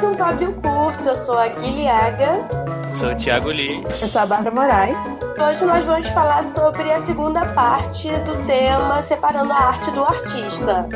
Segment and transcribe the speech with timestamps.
[0.00, 1.04] mais um Fábio Curto.
[1.04, 2.32] Eu sou a Guilhaga.
[2.94, 3.84] Sou o Thiago Lee.
[3.84, 4.96] Eu sou a Bárbara Moraes.
[5.38, 10.88] Hoje nós vamos falar sobre a segunda parte do tema Separando a Arte do Artista.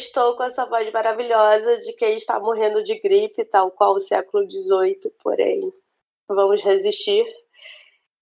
[0.00, 4.50] Estou com essa voz maravilhosa de quem está morrendo de gripe, tal qual o século
[4.50, 5.60] XVIII, porém,
[6.28, 7.24] vamos resistir.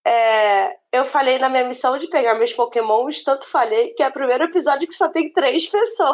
[0.06, 4.12] É, eu falei na minha missão de pegar meus pokémons, tanto falei que é o
[4.12, 6.12] primeiro episódio que só tem três pessoas.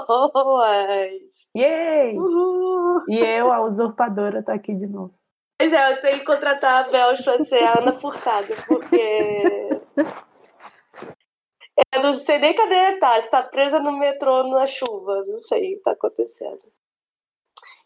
[1.57, 2.17] Yay!
[2.17, 3.03] Uhul.
[3.09, 5.15] E eu, a usurpadora, tô aqui de novo.
[5.59, 9.69] Pois é, eu tenho que contratar a Bel pra ser a Ana Furtada, porque
[11.93, 13.21] eu não sei nem cadê ela tá.
[13.21, 15.25] Você tá presa no metrô na chuva.
[15.27, 16.63] Não sei o que tá acontecendo.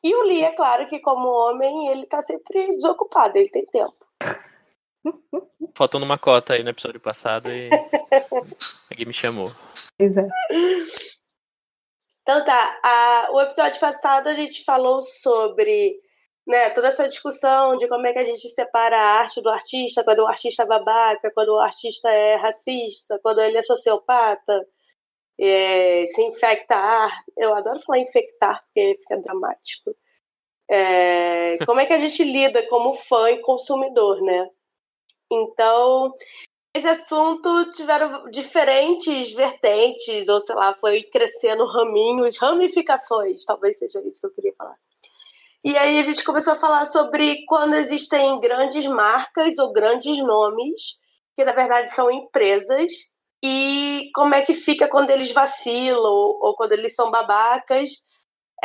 [0.02, 3.96] E o Lee, é claro que como homem, ele tá sempre desocupado, ele tem tempo.
[5.74, 7.68] Faltando uma cota aí no episódio passado e
[8.90, 9.50] alguém me chamou.
[9.98, 10.28] Exato.
[12.22, 15.98] Então tá, a, o episódio passado a gente falou sobre
[16.48, 20.02] né, toda essa discussão de como é que a gente separa a arte do artista,
[20.02, 24.66] quando o artista é babaca, quando o artista é racista, quando ele é sociopata,
[25.38, 27.22] é, se infectar.
[27.36, 29.94] Eu adoro falar infectar, porque fica dramático.
[30.70, 34.48] É, como é que a gente lida como fã e consumidor, né?
[35.30, 36.14] Então,
[36.74, 44.20] esse assunto tiveram diferentes vertentes, ou sei lá, foi crescendo raminhos, ramificações, talvez seja isso
[44.20, 44.76] que eu queria falar.
[45.68, 50.96] E aí a gente começou a falar sobre quando existem grandes marcas ou grandes nomes,
[51.36, 52.90] que na verdade são empresas,
[53.44, 57.90] e como é que fica quando eles vacilam ou quando eles são babacas,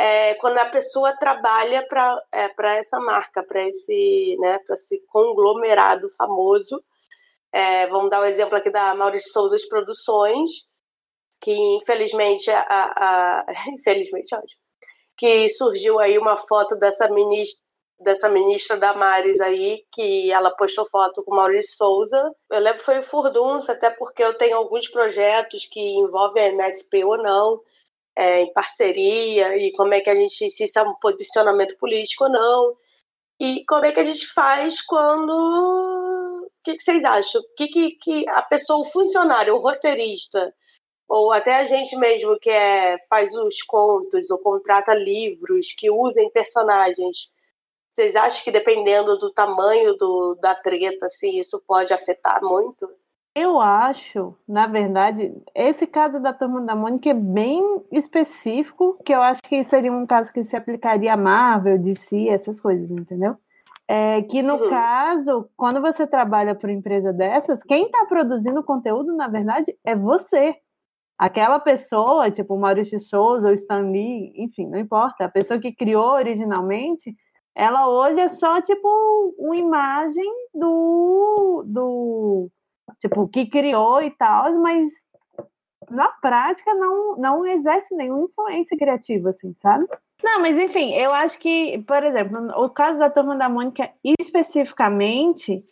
[0.00, 6.82] é, quando a pessoa trabalha para é, essa marca, para esse, né, esse conglomerado famoso.
[7.52, 10.52] É, vamos dar o um exemplo aqui da Maurício Souza Produções,
[11.38, 14.63] que infelizmente a, a, a infelizmente ótimo
[15.16, 17.62] que surgiu aí uma foto dessa ministra,
[18.00, 18.78] dessa ministra
[19.44, 22.32] aí, que ela postou foto com Maurício Souza.
[22.50, 26.48] Eu lembro que foi o Furdunça, até porque eu tenho alguns projetos que envolvem a
[26.48, 27.60] MSP ou não,
[28.16, 32.24] é, em parceria, e como é que a gente, se isso é um posicionamento político
[32.24, 32.76] ou não.
[33.40, 35.30] E como é que a gente faz quando.
[35.32, 37.40] O que, que vocês acham?
[37.40, 40.54] O que, que, que a pessoa, o funcionário, o roteirista,
[41.08, 46.30] ou até a gente mesmo que é, faz os contos ou contrata livros que usem
[46.30, 47.28] personagens.
[47.92, 52.88] Vocês acham que dependendo do tamanho do, da treta, assim, isso pode afetar muito?
[53.36, 59.20] Eu acho, na verdade, esse caso da Turma da Mônica é bem específico, que eu
[59.20, 63.36] acho que seria um caso que se aplicaria a Marvel, DC, essas coisas, entendeu?
[63.88, 64.70] É que no uhum.
[64.70, 69.76] caso, quando você trabalha para uma empresa dessas, quem está produzindo o conteúdo, na verdade,
[69.84, 70.56] é você
[71.18, 76.12] aquela pessoa, tipo Maurício Souza ou Stan Lee, enfim, não importa, a pessoa que criou
[76.12, 77.14] originalmente,
[77.54, 82.50] ela hoje é só tipo uma imagem do, do
[83.00, 84.88] tipo que criou e tal, mas
[85.90, 89.86] na prática não não exerce nenhuma influência criativa, assim, sabe?
[90.22, 95.62] Não, mas enfim, eu acho que, por exemplo, o caso da Turma da Mônica especificamente,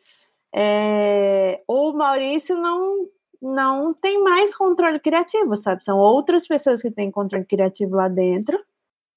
[0.55, 3.09] é, o Maurício não
[3.43, 5.85] não tem mais controle criativo, sabe?
[5.85, 8.59] São outras pessoas que têm controle criativo lá dentro.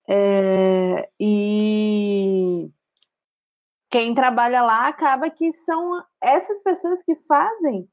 [0.08, 2.69] É, e
[3.90, 7.88] quem trabalha lá acaba que são essas pessoas que fazem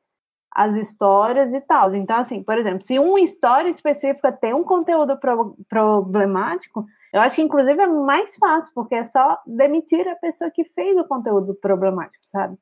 [0.51, 1.95] as histórias e tal.
[1.95, 7.37] Então, assim, por exemplo, se uma história específica tem um conteúdo pro, problemático, eu acho
[7.37, 11.55] que inclusive é mais fácil, porque é só demitir a pessoa que fez o conteúdo
[11.55, 12.57] problemático, sabe?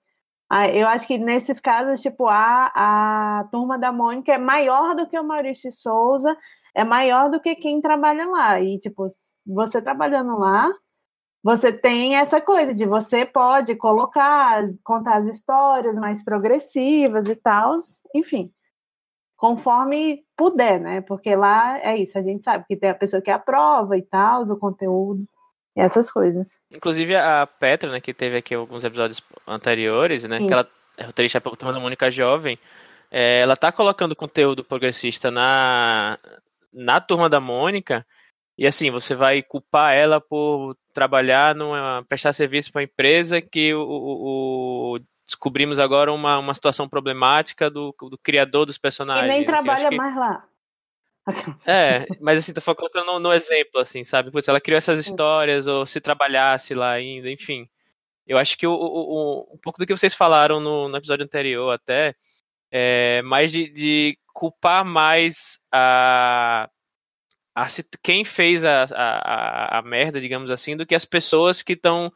[0.52, 5.06] Ah, eu acho que nesses casos, tipo, a, a turma da Mônica é maior do
[5.06, 6.36] que o Maurício Souza,
[6.74, 8.60] é maior do que quem trabalha lá.
[8.60, 9.06] E, tipo,
[9.46, 10.68] você trabalhando lá,
[11.42, 17.78] você tem essa coisa de você pode colocar, contar as histórias mais progressivas e tal,
[18.14, 18.52] enfim,
[19.36, 21.00] conforme puder, né?
[21.02, 24.42] Porque lá é isso, a gente sabe que tem a pessoa que aprova e tal,
[24.44, 25.26] o conteúdo
[25.76, 26.59] essas coisas.
[26.70, 30.46] Inclusive a Petra, né, que teve aqui alguns episódios anteriores, né, Sim.
[30.46, 32.58] que ela é roteirista da Turma da Mônica Jovem,
[33.10, 36.18] é, ela tá colocando conteúdo progressista na,
[36.72, 38.06] na Turma da Mônica,
[38.60, 42.04] e assim, você vai culpar ela por trabalhar numa.
[42.06, 47.70] prestar serviço para uma empresa que o, o, o, descobrimos agora uma, uma situação problemática
[47.70, 49.24] do, do criador dos personagens.
[49.24, 49.96] E nem assim, trabalha que...
[49.96, 50.44] mais lá.
[51.66, 54.30] É, mas assim, tô colocando no, no, exemplo, assim, sabe?
[54.30, 57.68] Putz, ela criou essas histórias, ou se trabalhasse lá ainda, enfim.
[58.26, 61.24] Eu acho que o, o, o, um pouco do que vocês falaram no, no episódio
[61.24, 62.14] anterior até,
[62.70, 66.68] é mais de, de culpar mais a,
[67.54, 67.66] a,
[68.02, 72.12] quem fez a, a, a merda, digamos assim, do que as pessoas que estão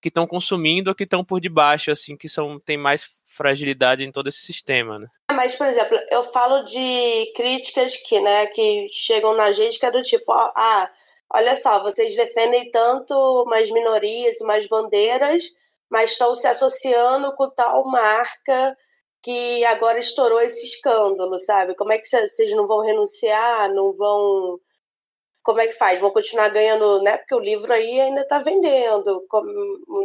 [0.00, 4.10] que estão consumindo ou que estão por debaixo, assim, que são tem mais fragilidade em
[4.10, 5.06] todo esse sistema, né?
[5.30, 9.86] É, mas, por exemplo, eu falo de críticas que, né, que chegam na gente que
[9.86, 10.90] é do tipo, ah,
[11.32, 13.14] olha só, vocês defendem tanto
[13.44, 15.44] umas minorias, umas bandeiras,
[15.88, 18.76] mas estão se associando com tal marca
[19.22, 21.74] que agora estourou esse escândalo, sabe?
[21.76, 24.60] Como é que vocês não vão renunciar, não vão
[25.48, 25.98] como é que faz?
[25.98, 27.16] Vão continuar ganhando, né?
[27.16, 29.24] Porque o livro aí ainda está vendendo,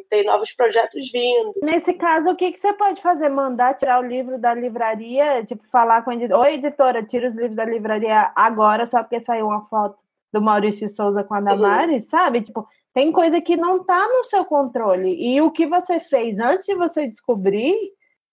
[0.10, 1.56] tem novos projetos vindo.
[1.62, 3.28] Nesse caso, o que, que você pode fazer?
[3.28, 7.36] Mandar tirar o livro da livraria, tipo, falar com a editora, oi, editora, tira os
[7.36, 9.98] livros da livraria agora, só porque saiu uma foto
[10.32, 12.10] do Maurício Souza com a Damares, uhum.
[12.10, 12.42] sabe?
[12.42, 15.14] Tipo, tem coisa que não está no seu controle.
[15.14, 17.76] E o que você fez antes de você descobrir,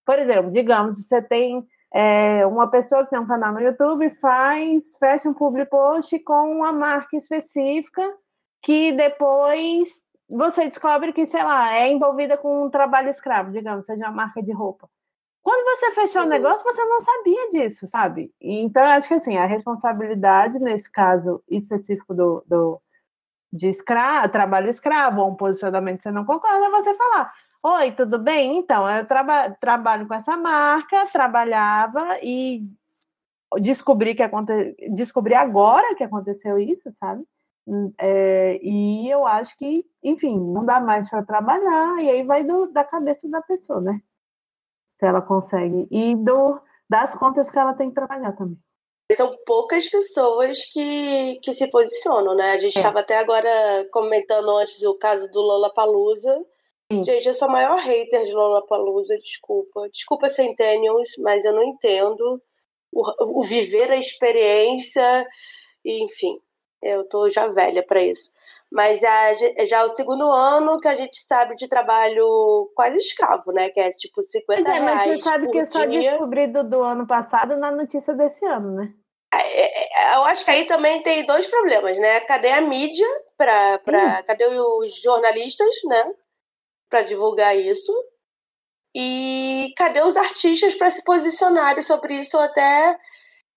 [0.07, 4.97] por exemplo, digamos, você tem é, uma pessoa que tem um canal no YouTube faz,
[4.97, 8.03] fecha um public post com uma marca específica
[8.63, 14.05] que depois você descobre que, sei lá, é envolvida com um trabalho escravo, digamos, seja
[14.07, 14.89] uma marca de roupa.
[15.43, 16.31] Quando você fechou o uhum.
[16.31, 18.33] negócio, você não sabia disso, sabe?
[18.41, 22.81] Então, eu acho que assim, a responsabilidade, nesse caso específico do, do
[23.53, 27.93] de escravo, trabalho escravo, ou um posicionamento que você não concorda, é você falar, Oi,
[27.93, 28.57] tudo bem?
[28.57, 32.67] Então, eu traba trabalho com essa marca, trabalhava e
[33.61, 34.75] descobri que aconte...
[34.91, 37.23] descobri agora que aconteceu isso, sabe?
[37.67, 42.45] Hum, é, e eu acho que, enfim, não dá mais para trabalhar, e aí vai
[42.45, 44.01] do, da cabeça da pessoa, né?
[44.97, 45.87] Se ela consegue.
[45.91, 46.59] E do,
[46.89, 48.59] das contas que ela tem que trabalhar também.
[49.13, 52.53] São poucas pessoas que, que se posicionam, né?
[52.53, 53.03] A gente estava é.
[53.03, 53.51] até agora
[53.93, 56.43] comentando antes o caso do Lola Palusa.
[56.93, 59.89] Gente, eu sou a maior hater de Lollapalooza, desculpa.
[59.91, 62.43] Desculpa, Centennials, mas eu não entendo
[62.93, 65.27] o, o viver a experiência,
[65.85, 66.41] enfim,
[66.83, 68.33] eu tô já velha para isso.
[68.71, 73.51] Mas é já é o segundo ano que a gente sabe de trabalho quase escravo,
[73.51, 73.69] né?
[73.69, 75.09] Que é tipo 50 é, mas reais.
[75.09, 78.77] Mas você sabe que eu só descobri do, do ano passado na notícia desse ano,
[78.77, 78.95] né?
[79.33, 82.21] É, é, eu acho que aí também tem dois problemas, né?
[82.21, 83.07] Cadê a mídia?
[83.37, 86.15] Pra, pra, cadê os jornalistas, né?
[86.91, 87.93] Para divulgar isso.
[88.95, 92.99] E cadê os artistas para se posicionarem sobre isso ou até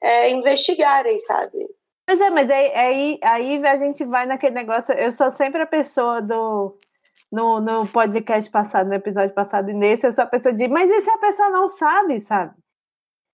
[0.02, 1.58] é, investigarem, sabe?
[2.06, 4.94] Pois é, mas aí, aí, aí a gente vai naquele negócio.
[4.94, 6.78] Eu sou sempre a pessoa do.
[7.32, 10.68] No, no podcast passado, no episódio passado, e nesse, eu sou a pessoa de.
[10.68, 12.54] Mas e se a pessoa não sabe, sabe?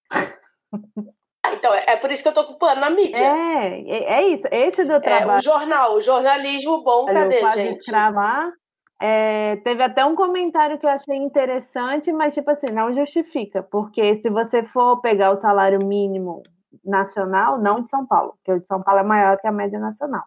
[1.51, 3.17] Então, é por isso que eu tô ocupando na mídia.
[3.17, 4.47] É, é, é isso.
[4.51, 5.31] Esse do trabalho.
[5.31, 7.79] É, o jornal, o jornalismo bom, cadê, gente?
[7.79, 8.51] Escravar,
[8.99, 14.15] é, teve até um comentário que eu achei interessante, mas tipo assim, não justifica, porque
[14.15, 16.43] se você for pegar o salário mínimo
[16.83, 19.79] nacional, não de São Paulo, porque o de São Paulo é maior que a média
[19.79, 20.23] nacional,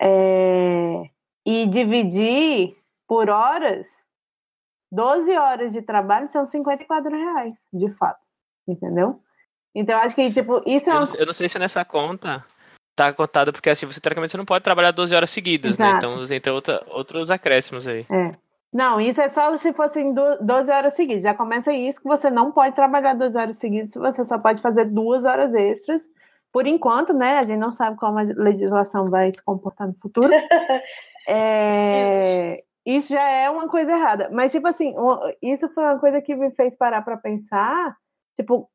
[0.00, 1.04] é,
[1.46, 2.76] e dividir
[3.06, 3.86] por horas,
[4.90, 8.20] 12 horas de trabalho são 54 reais, de fato,
[8.66, 9.20] entendeu?
[9.72, 11.08] Então, acho que, tipo, isso é uma...
[11.16, 12.44] eu, não sei se é nessa conta
[12.94, 15.88] tá cotado porque assim, você teoricamente você não pode trabalhar 12 horas seguidas, né?
[15.88, 16.06] Exato.
[16.06, 16.14] né?
[16.14, 18.06] Então entra outra, outros acréscimos aí.
[18.10, 18.32] É.
[18.72, 21.24] Não, isso é só se fossem 12 horas seguidas.
[21.24, 24.84] Já começa isso que você não pode trabalhar 12 horas seguidas, você só pode fazer
[24.84, 26.02] duas horas extras.
[26.52, 27.38] Por enquanto, né?
[27.38, 30.30] A gente não sabe como a legislação vai se comportar no futuro.
[31.28, 34.28] é, isso já é uma coisa errada.
[34.32, 34.94] Mas, tipo assim,
[35.40, 37.96] isso foi uma coisa que me fez parar para pensar.
[38.36, 38.68] Tipo,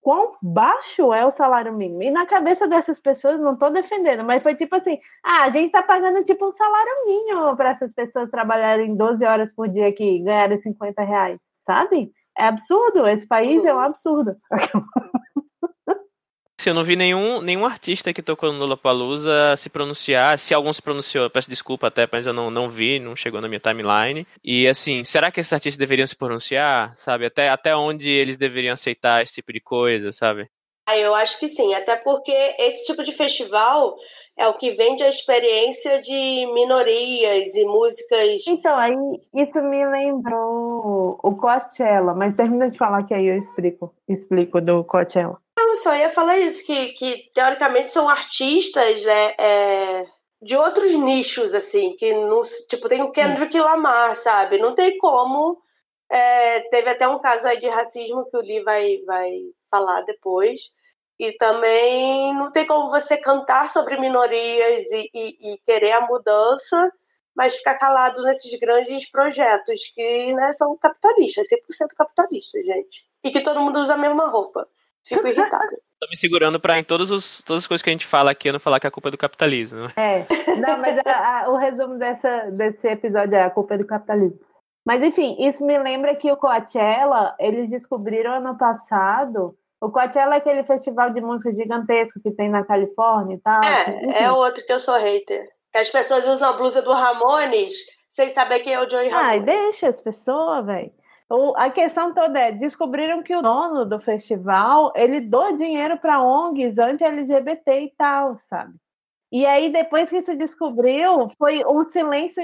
[0.00, 2.02] quão baixo é o salário mínimo.
[2.02, 5.66] E na cabeça dessas pessoas, não estou defendendo, mas foi tipo assim: ah, a gente
[5.66, 10.16] está pagando tipo um salário mínimo para essas pessoas trabalharem 12 horas por dia aqui
[10.16, 12.12] e ganharem 50 reais, sabe?
[12.38, 14.36] É absurdo, esse país é um absurdo.
[16.60, 20.70] Se eu não vi nenhum, nenhum artista que tocou no Lollapalooza se pronunciar, se algum
[20.70, 24.26] se pronunciou, peço desculpa até, mas eu não, não vi, não chegou na minha timeline.
[24.44, 27.24] E assim, será que esses artistas deveriam se pronunciar, sabe?
[27.24, 30.50] Até, até onde eles deveriam aceitar esse tipo de coisa, sabe?
[30.86, 33.96] Ah, eu acho que sim, até porque esse tipo de festival
[34.40, 38.42] é o que vende a experiência de minorias e músicas.
[38.48, 38.96] Então, aí
[39.34, 44.82] isso me lembrou o Coachella, mas termina de falar que aí eu explico, explico do
[44.82, 45.38] Coachella.
[45.58, 50.06] Eu só ia falar isso, que, que teoricamente são artistas né, é,
[50.40, 54.56] de outros nichos, assim, que não, tipo, tem o Kendrick Lamar, sabe?
[54.56, 55.58] Não tem como.
[56.10, 59.32] É, teve até um caso aí de racismo que o Lee vai, vai
[59.70, 60.70] falar depois.
[61.20, 66.90] E também não tem como você cantar sobre minorias e, e, e querer a mudança,
[67.36, 73.04] mas ficar calado nesses grandes projetos que né, são capitalistas, 100% capitalistas, gente.
[73.22, 74.66] E que todo mundo usa a mesma roupa.
[75.04, 75.76] Fico irritada.
[76.00, 78.48] Tô me segurando pra em todos os, todas as coisas que a gente fala aqui,
[78.48, 79.78] eu não falar que a culpa é do capitalismo.
[79.78, 79.92] Né?
[79.96, 83.86] É, não, mas a, a, o resumo dessa, desse episódio é a culpa é do
[83.86, 84.40] capitalismo.
[84.86, 89.54] Mas enfim, isso me lembra que o Coachella, eles descobriram ano passado.
[89.80, 93.64] O Coachella é aquele festival de música gigantesco que tem na Califórnia e tal.
[93.64, 94.24] É, enfim.
[94.24, 95.48] é outro que eu sou hater.
[95.72, 97.72] Que as pessoas usam a blusa do Ramones
[98.10, 99.30] sem saber quem é o Joey Ramones.
[99.30, 100.92] Ai, deixa as pessoas, velho.
[101.56, 106.76] A questão toda é, descobriram que o dono do festival, ele doa dinheiro para ONGs
[106.76, 108.74] anti-LGBT e tal, sabe?
[109.30, 112.42] E aí, depois que se descobriu, foi um silêncio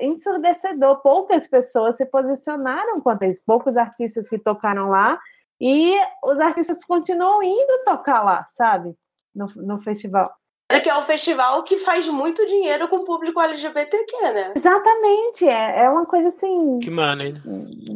[0.00, 1.02] ensurdecedor.
[1.02, 5.20] Poucas pessoas se posicionaram contra isso, poucos artistas que tocaram lá,
[5.64, 8.92] e os artistas continuam indo tocar lá, sabe?
[9.32, 10.34] No, no festival.
[10.82, 14.52] Que é um festival que faz muito dinheiro com o público LGBTQ, né?
[14.56, 16.80] Exatamente, é, é uma coisa assim.
[16.80, 17.34] Que money.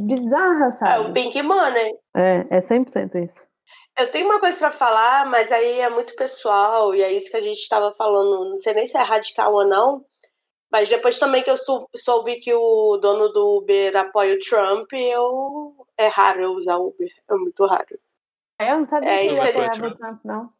[0.06, 0.94] Bizarra, sabe?
[0.94, 1.94] É o Pink Money.
[2.14, 3.44] É, é 100% isso.
[3.99, 7.37] Eu tenho uma coisa para falar, mas aí é muito pessoal, e é isso que
[7.38, 8.50] a gente estava falando.
[8.50, 10.04] Não sei nem se é radical ou não,
[10.76, 15.87] mas depois também que eu soube que o dono do Uber apoia o Trump, eu...
[15.97, 17.11] é raro eu usar Uber.
[17.30, 17.99] É muito raro.
[18.59, 20.52] É, eu não sabia é, que ele apoiava o Trump, não.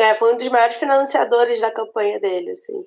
[0.00, 2.84] É, foi um dos maiores financiadores da campanha dele, assim.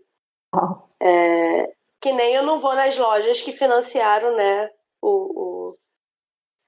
[0.53, 0.81] Oh.
[1.01, 4.69] É, que nem eu não vou nas lojas que financiaram, né,
[5.01, 5.71] o,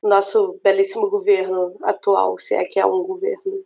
[0.01, 3.65] o nosso belíssimo governo atual, se é que é um governo.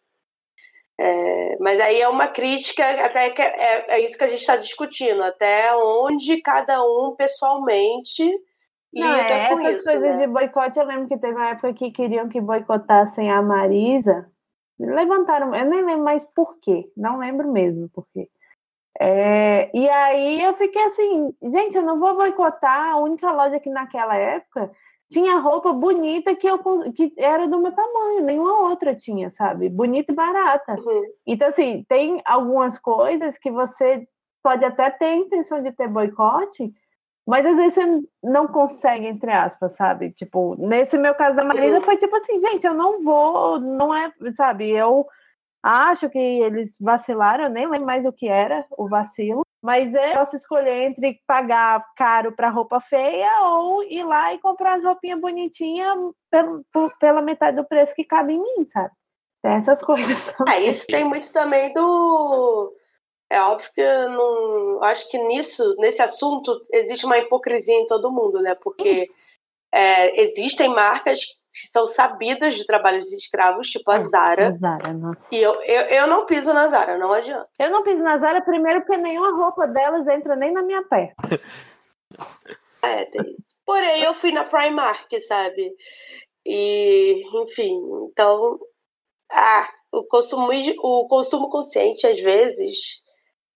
[0.97, 4.55] É, mas aí é uma crítica, até que é, é isso que a gente está
[4.55, 8.23] discutindo, até onde cada um pessoalmente
[8.93, 9.89] não, lida é, com essas isso.
[9.89, 10.25] Essas coisas né?
[10.25, 14.31] de boicote, eu lembro que teve uma época que queriam que boicotassem a Marisa,
[14.77, 18.29] Levantaram, eu nem lembro mais por quê, não lembro mesmo por quê.
[18.99, 23.69] É, e aí eu fiquei assim, gente, eu não vou boicotar a única loja que
[23.69, 24.71] naquela época
[25.15, 26.59] tinha roupa bonita que, eu,
[26.91, 29.69] que era do meu tamanho, nenhuma outra tinha, sabe?
[29.69, 30.73] Bonita e barata.
[30.73, 31.03] Uhum.
[31.25, 34.05] Então, assim, tem algumas coisas que você
[34.43, 36.69] pode até ter intenção de ter boicote,
[37.25, 40.11] mas às vezes você não consegue, entre aspas, sabe?
[40.11, 44.11] Tipo, nesse meu caso da Marisa foi tipo assim, gente, eu não vou, não é,
[44.33, 44.69] sabe?
[44.69, 45.07] Eu
[45.65, 50.13] acho que eles vacilaram, eu nem lembro mais o que era o vacilo, mas é
[50.13, 55.19] posso escolher entre pagar caro para roupa feia ou ir lá e comprar as roupinhas
[55.19, 55.97] bonitinhas
[56.99, 58.91] pela metade do preço que cabe em mim, sabe?
[59.41, 60.17] Tem essas coisas.
[60.33, 60.53] Também.
[60.67, 62.73] É, isso tem muito também do
[63.29, 64.83] é óbvio que eu não.
[64.83, 68.55] Acho que nisso, nesse assunto, existe uma hipocrisia em todo mundo, né?
[68.55, 69.09] Porque
[69.73, 71.21] é, existem marcas
[71.71, 74.49] são sabidas de trabalhos de escravos, tipo a Zara.
[74.49, 75.27] A Zara nossa.
[75.31, 77.47] E eu, eu, eu não piso na Zara, não adianta.
[77.57, 81.13] Eu não piso na Zara, primeiro porque nenhuma roupa delas entra nem na minha pé.
[82.83, 83.35] é, tem.
[83.65, 85.73] Porém, eu fui na Primark, sabe?
[86.45, 87.79] E, enfim,
[88.11, 88.59] então.
[89.31, 93.01] Ah, o consumo, o consumo consciente, às vezes,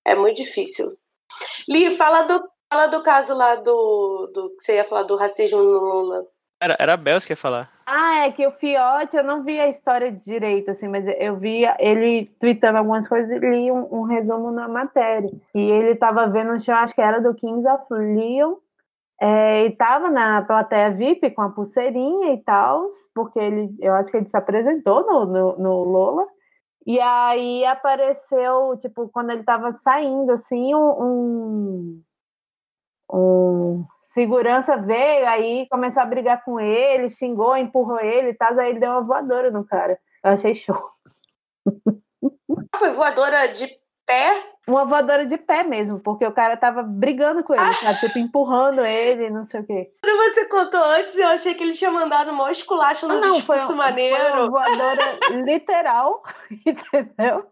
[0.06, 0.88] é muito difícil.
[1.68, 5.62] Li, fala do, fala do caso lá do, do que você ia falar do racismo
[5.62, 6.26] no Lula.
[6.62, 7.72] Era, era a Bels que ia falar.
[7.92, 11.64] Ah, é que o Fiote, eu não vi a história direito, assim, mas eu vi
[11.80, 15.28] ele tweetando algumas coisas e li um, um resumo na matéria.
[15.56, 18.58] E ele tava vendo um show, acho que era do Kings of Leon,
[19.20, 24.12] é, e tava na plateia VIP com a pulseirinha e tal, porque ele, eu acho
[24.12, 26.28] que ele se apresentou no, no, no Lola.
[26.86, 32.04] E aí apareceu, tipo, quando ele tava saindo, assim, um,
[33.12, 38.72] um, segurança veio, aí começou a brigar com ele, xingou, empurrou ele e tal, aí
[38.72, 40.00] ele deu uma voadora no cara.
[40.24, 40.76] Eu achei show.
[42.76, 43.70] Foi voadora de
[44.06, 44.48] pé?
[44.68, 47.74] Uma voadora de pé mesmo, porque o cara tava brigando com ele, ah.
[47.74, 48.00] sabe?
[48.00, 49.92] Tipo, empurrando ele, não sei o quê.
[50.02, 53.34] Quando você contou antes, eu achei que ele tinha mandado um esculacho no ah, não,
[53.34, 54.18] discurso foi, maneiro.
[54.18, 56.24] Foi uma voadora literal,
[56.66, 57.46] entendeu?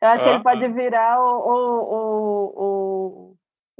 [0.00, 3.29] Eu acho que ele pode virar o, o, o, o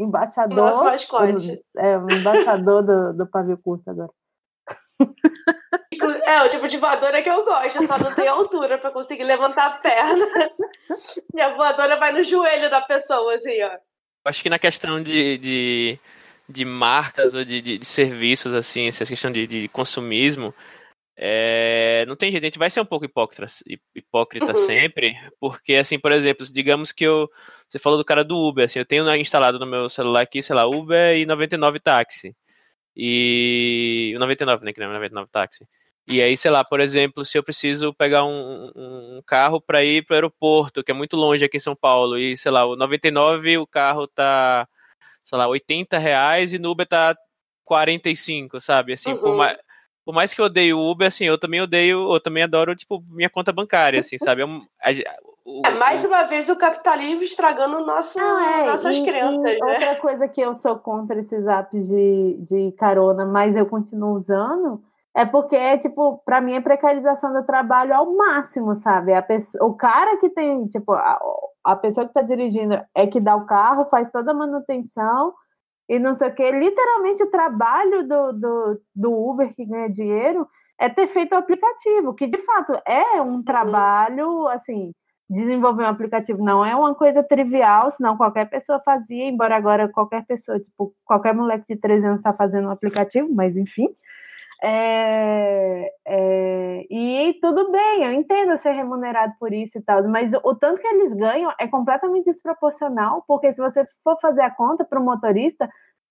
[0.03, 0.57] embaixador.
[0.57, 1.63] Nosso mascote.
[1.77, 4.11] É, o embaixador do, do pavio curto agora.
[6.27, 9.25] É, o tipo de voadora que eu gosto, eu só não tenho altura para conseguir
[9.25, 10.27] levantar a perna.
[11.35, 13.71] E a voadora vai no joelho da pessoa, assim, ó.
[14.25, 15.99] Acho que na questão de, de,
[16.49, 20.53] de marcas ou de, de, de, serviços, assim, essa questão de, de consumismo,
[21.23, 23.47] é, não tem jeito, a gente vai ser um pouco hipócrita,
[23.95, 24.67] hipócrita uhum.
[24.67, 27.31] sempre, porque, assim, por exemplo, digamos que eu.
[27.69, 30.57] Você falou do cara do Uber, assim, eu tenho instalado no meu celular aqui, sei
[30.57, 32.35] lá, Uber e 99 táxi.
[32.97, 34.15] E.
[34.19, 34.73] 99, né?
[34.73, 35.69] Que não é 99 táxi.
[36.09, 40.07] E aí, sei lá, por exemplo, se eu preciso pegar um, um carro para ir
[40.07, 42.77] para o aeroporto, que é muito longe aqui em São Paulo, e sei lá, o
[42.77, 44.67] 99 o carro tá,
[45.23, 47.15] sei lá, 80 reais e no Uber tá
[47.65, 48.95] 45, sabe?
[48.95, 49.19] Assim, uhum.
[49.19, 49.59] por, mais,
[50.05, 53.03] por mais que eu odeie o Uber, assim, eu também odeio, eu também adoro, tipo,
[53.09, 54.43] minha conta bancária, assim, sabe?
[54.43, 54.47] É,
[55.45, 59.59] o, é mais uma vez o capitalismo estragando nosso, Não, é, nossas e, crianças, e
[59.59, 59.73] né?
[59.73, 64.83] Outra coisa que eu sou contra esses apps de, de carona, mas eu continuo usando,
[65.15, 69.13] é porque, é, tipo, para mim é precarização do trabalho ao máximo, sabe?
[69.13, 71.21] A pessoa, o cara que tem, tipo, a,
[71.65, 75.35] a pessoa que está dirigindo é que dá o carro, faz toda a manutenção
[75.91, 76.53] e não sei o quê.
[76.53, 80.47] Literalmente, o trabalho do, do, do Uber que ganha dinheiro
[80.79, 83.43] é ter feito o aplicativo, que de fato é um uhum.
[83.43, 84.93] trabalho, assim,
[85.29, 90.25] desenvolver um aplicativo não é uma coisa trivial, senão qualquer pessoa fazia, embora agora qualquer
[90.25, 93.89] pessoa, tipo, qualquer moleque de 13 anos está fazendo um aplicativo, mas enfim.
[94.63, 100.41] É, é, e tudo bem, eu entendo ser remunerado por isso e tal, mas o,
[100.45, 104.85] o tanto que eles ganham é completamente desproporcional, porque se você for fazer a conta
[104.85, 105.69] para o motorista,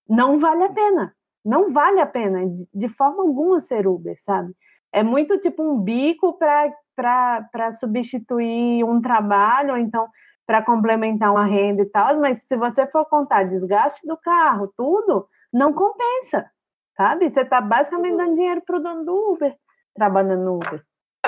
[0.08, 1.14] não vale a pena.
[1.44, 2.40] Não vale a pena,
[2.74, 4.52] de forma alguma, ser Uber, sabe?
[4.92, 10.08] É muito tipo um bico para substituir um trabalho, ou então
[10.46, 15.28] para complementar uma renda e tal, mas se você for contar desgaste do carro, tudo,
[15.52, 16.50] não compensa
[17.00, 17.30] sabe?
[17.30, 18.18] Você está basicamente uhum.
[18.18, 19.56] dando dinheiro para o dono do Uber,
[19.94, 20.82] trabalhando no Uber.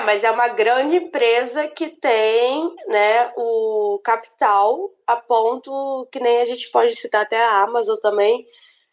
[0.05, 6.45] Mas é uma grande empresa que tem né, o capital a ponto que nem a
[6.45, 8.45] gente pode citar até a Amazon também,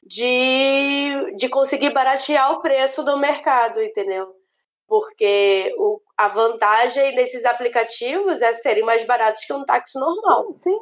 [0.02, 4.34] de, de conseguir baratear o preço do mercado, entendeu?
[4.86, 10.52] Porque o, a vantagem desses aplicativos é serem mais baratos que um táxi normal.
[10.54, 10.78] Sim.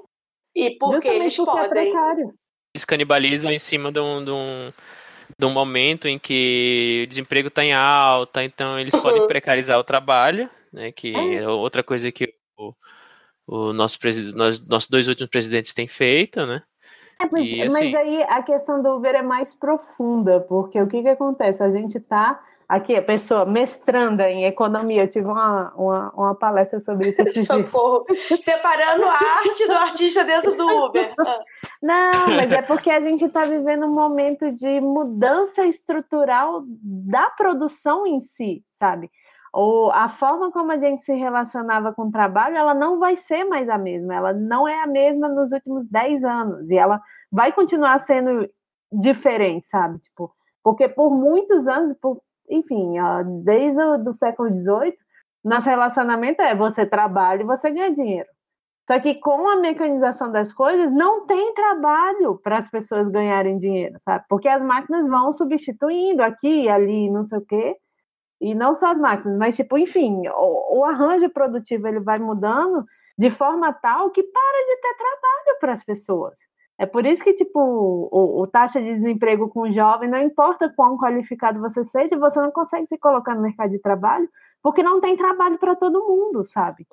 [0.55, 1.97] E porque Justamente eles porque é podem.
[1.97, 2.39] É
[2.75, 4.73] eles canibalizam em cima de um, de um
[5.43, 10.49] um momento em que o desemprego está em alta, então eles podem precarizar o trabalho,
[10.73, 10.93] né?
[10.93, 12.73] Que é, é outra coisa que o,
[13.47, 16.63] o nosso presidente, nós, nossos dois últimos presidentes têm feito, né?
[17.21, 20.87] É, mas, e, assim, mas aí a questão do Uber é mais profunda, porque o
[20.87, 21.63] que, que acontece?
[21.63, 25.05] A gente está Aqui, a pessoa mestranda em economia.
[25.05, 27.45] Eu tive uma, uma, uma palestra sobre isso.
[27.47, 28.05] Socorro.
[28.43, 31.15] Separando a arte do artista dentro do Uber.
[31.83, 38.07] Não, mas é porque a gente está vivendo um momento de mudança estrutural da produção
[38.07, 39.11] em si, sabe?
[39.51, 43.45] Ou a forma como a gente se relacionava com o trabalho, ela não vai ser
[43.45, 44.15] mais a mesma.
[44.15, 46.69] Ela não é a mesma nos últimos 10 anos.
[46.69, 47.01] E ela
[47.33, 48.47] vai continuar sendo
[48.93, 49.99] diferente, sabe?
[50.01, 50.31] Tipo,
[50.63, 52.95] porque por muitos anos, por enfim,
[53.45, 54.95] desde o do século XVIII,
[55.45, 58.29] nosso relacionamento é você trabalha e você ganha dinheiro.
[58.87, 63.99] Só que com a mecanização das coisas, não tem trabalho para as pessoas ganharem dinheiro,
[64.01, 64.25] sabe?
[64.29, 67.77] Porque as máquinas vão substituindo aqui ali, não sei o quê.
[68.41, 72.85] E não só as máquinas, mas, tipo, enfim, o, o arranjo produtivo ele vai mudando
[73.19, 76.35] de forma tal que para de ter trabalho para as pessoas.
[76.79, 80.73] É por isso que, tipo, o, o, taxa de desemprego com o jovem, não importa
[80.77, 84.29] quão qualificado você seja, você não consegue se colocar no mercado de trabalho,
[84.63, 86.87] porque não tem trabalho para todo mundo, sabe?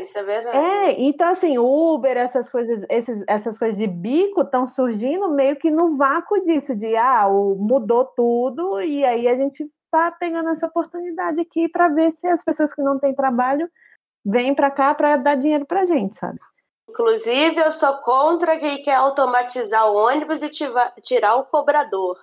[0.00, 0.56] Isso é verdade.
[0.56, 5.70] É, então assim, Uber, essas coisas, esses, essas coisas de bico estão surgindo meio que
[5.70, 11.40] no vácuo disso, de ah, mudou tudo, e aí a gente está pegando essa oportunidade
[11.40, 13.68] aqui para ver se as pessoas que não têm trabalho
[14.24, 16.38] vêm para cá para dar dinheiro para gente, sabe?
[16.88, 20.50] Inclusive, eu sou contra quem quer automatizar o ônibus e
[21.02, 22.18] tirar o cobrador.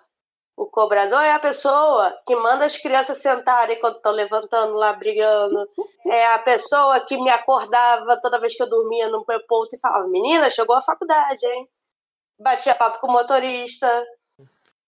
[0.58, 5.70] O cobrador é a pessoa que manda as crianças sentarem quando estão levantando lá, brigando.
[6.08, 9.80] É a pessoa que me acordava toda vez que eu dormia no meu ponto e
[9.80, 11.68] falava: Menina, chegou a faculdade, hein?
[12.40, 14.06] Batia papo com o motorista.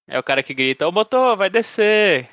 [0.07, 2.29] É o cara que grita: O motor vai descer.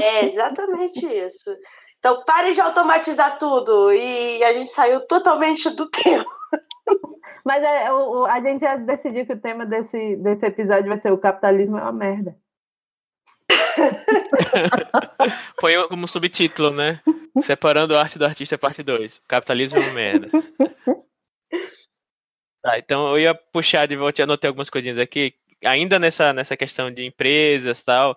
[0.00, 1.50] É exatamente isso.
[1.98, 3.92] Então, pare de automatizar tudo.
[3.92, 6.41] E a gente saiu totalmente do tempo.
[7.44, 11.12] Mas é, o, a gente já decidiu que o tema desse, desse episódio vai ser
[11.12, 12.36] o capitalismo é uma merda.
[15.60, 17.00] Põe como subtítulo, né?
[17.42, 19.22] Separando a arte do artista, parte 2.
[19.26, 20.30] Capitalismo é uma merda.
[22.62, 26.92] Tá, então eu ia puxar de volta, anotei algumas coisinhas aqui, ainda nessa, nessa questão
[26.92, 28.16] de empresas tal,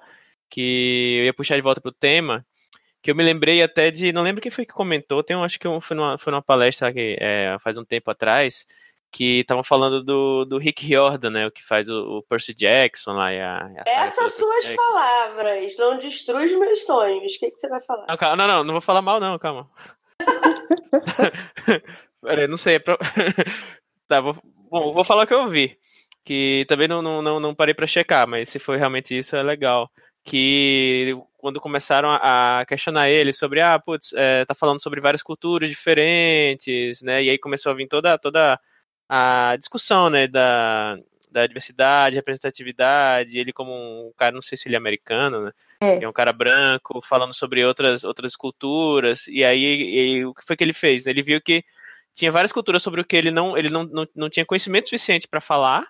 [0.49, 2.45] que eu ia puxar de volta pro tema,
[3.05, 5.67] que eu me lembrei até de, não lembro quem foi que comentou, tem, acho que
[5.79, 8.65] foi numa, foi numa palestra que, é, faz um tempo atrás,
[9.11, 13.11] que estavam falando do, do Rick Riordan, né, o que faz o, o Percy Jackson
[13.11, 13.31] lá.
[13.31, 17.35] E a, a Essas suas palavras não destruem os meus sonhos.
[17.35, 18.07] O que, que você vai falar?
[18.07, 19.69] Não, calma, não, não, não vou falar mal não, calma.
[22.23, 22.77] Peraí, não sei.
[22.77, 22.97] É pra...
[24.09, 25.77] tá, vou, bom, vou falar o que eu vi.
[26.23, 29.43] Que também não, não, não, não parei para checar, mas se foi realmente isso, é
[29.43, 29.91] legal.
[30.23, 31.15] Que
[31.45, 37.03] quando começaram a questionar ele sobre, ah, putz, é, tá falando sobre várias culturas diferentes,
[37.03, 37.23] né?
[37.23, 38.59] E aí começou a vir toda, toda
[39.07, 40.97] a discussão, né, da,
[41.29, 45.51] da diversidade, representatividade, ele como um cara, não sei se ele é americano, né?
[45.81, 46.03] É.
[46.03, 50.57] é um cara branco, falando sobre outras, outras culturas, e aí e, o que foi
[50.57, 51.05] que ele fez?
[51.05, 51.63] Ele viu que
[52.15, 55.27] tinha várias culturas sobre o que ele não, ele não, não, não tinha conhecimento suficiente
[55.27, 55.85] para falar,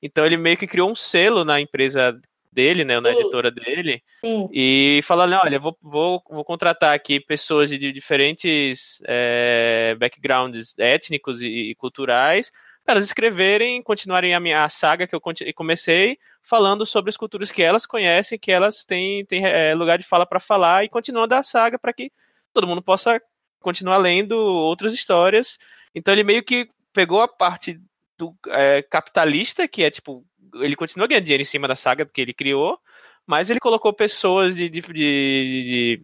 [0.00, 2.18] então ele meio que criou um selo na empresa
[2.52, 3.20] dele, né, na Sim.
[3.20, 4.48] editora dele, Sim.
[4.52, 11.70] e falando, olha, vou, vou, vou contratar aqui pessoas de, diferentes é, backgrounds étnicos e,
[11.70, 12.50] e culturais
[12.84, 15.20] para elas escreverem, continuarem a minha a saga que eu
[15.54, 20.04] comecei falando sobre as culturas que elas conhecem, que elas têm, têm é, lugar de
[20.04, 22.10] fala para falar e continuando a saga para que
[22.52, 23.20] todo mundo possa
[23.60, 25.58] continuar lendo outras histórias.
[25.94, 27.80] Então ele meio que pegou a parte
[28.18, 32.20] do é, capitalista, que é tipo, ele continua ganhando dinheiro em cima da saga que
[32.20, 32.78] ele criou,
[33.26, 36.02] mas ele colocou pessoas de, de, de, de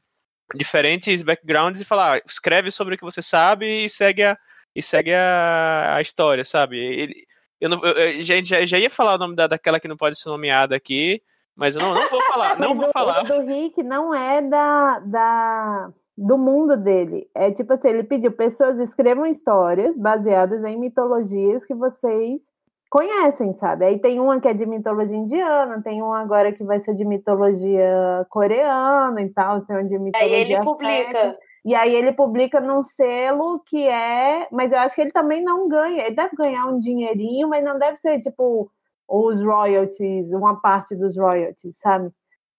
[0.54, 4.38] diferentes backgrounds e falar, ah, escreve sobre o que você sabe e segue a,
[4.74, 6.78] e segue a, a história, sabe?
[6.78, 7.26] Ele,
[7.60, 10.28] eu, não, eu, já, já, ia falar o nome da, daquela que não pode ser
[10.28, 11.22] nomeada aqui,
[11.54, 13.22] mas eu não, não vou falar, não vou falar.
[13.22, 17.28] O do Rick não é da, da, do mundo dele.
[17.34, 22.42] É tipo assim, ele pediu pessoas escrevam histórias baseadas em mitologias que vocês
[22.90, 23.84] conhecem, sabe?
[23.84, 27.04] Aí tem uma que é de mitologia indiana, tem uma agora que vai ser de
[27.04, 30.36] mitologia coreana e tal, tem uma de mitologia.
[30.36, 31.38] Aí ele publica.
[31.64, 34.46] E aí ele publica num selo que é.
[34.52, 36.06] Mas eu acho que ele também não ganha.
[36.06, 38.70] Ele deve ganhar um dinheirinho, mas não deve ser tipo
[39.08, 42.10] os royalties, uma parte dos royalties, sabe?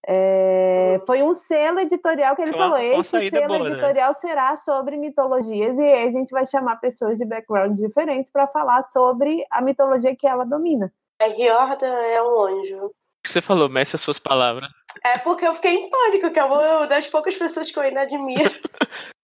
[0.06, 2.78] É, foi um selo editorial que ele foi falou.
[2.78, 3.70] Esse selo boa, né?
[3.72, 4.14] editorial né?
[4.14, 9.46] será sobre mitologias e a gente vai chamar pessoas de backgrounds diferentes para falar sobre
[9.50, 10.94] a mitologia que ela domina.
[11.20, 12.92] A Riorda é um anjo.
[13.26, 14.70] Você falou, mas essas suas palavras.
[15.04, 18.02] É porque eu fiquei em pânico, que é uma das poucas pessoas que eu ainda
[18.02, 18.52] admiro.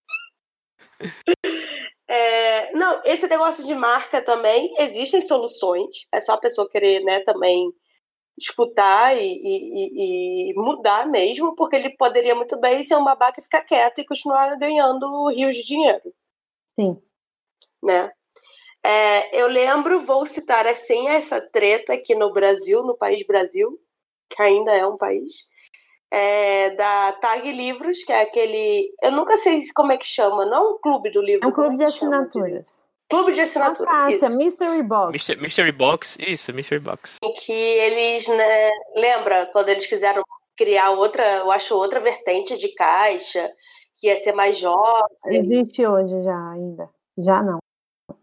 [2.05, 6.05] É, não, esse negócio de marca também existem soluções.
[6.11, 7.71] É só a pessoa querer, né, também
[8.37, 13.43] escutar e, e, e, mudar mesmo, porque ele poderia muito bem ser um babaca e
[13.43, 16.13] ficar quieto e continuar ganhando rios de dinheiro.
[16.75, 17.01] Sim.
[17.81, 18.11] Né?
[18.85, 23.79] É, eu lembro, vou citar assim essa treta aqui no Brasil, no país Brasil,
[24.29, 25.47] que ainda é um país,
[26.11, 28.93] é, da Tag Livros, que é aquele.
[29.01, 31.45] Eu nunca sei como é que chama, não é um clube do livro.
[31.45, 32.82] É um clube é de assinaturas.
[33.13, 33.89] Clube de assinatura.
[33.91, 34.35] Ah, isso.
[34.35, 35.37] Mystery Box.
[35.39, 37.17] Mystery Box, isso, Mystery Box.
[37.23, 40.23] Em que eles, né, lembra quando eles quiseram
[40.57, 43.51] criar outra, eu acho, outra vertente de caixa,
[43.99, 45.05] que ia ser mais jovem.
[45.27, 46.89] Existe hoje já ainda.
[47.19, 47.59] Já não.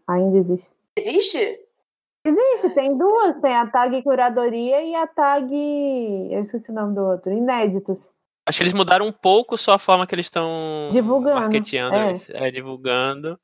[0.07, 0.69] Ainda existe.
[0.97, 1.59] Existe?
[2.25, 5.49] Existe, tem duas, tem a tag curadoria e a tag.
[6.31, 8.09] Eu esqueci o nome do outro, inéditos.
[8.45, 11.39] Acho que eles mudaram um pouco só a forma que eles estão divulgando.
[11.39, 12.47] Marketeando, é.
[12.47, 12.51] é.
[12.51, 13.39] divulgando.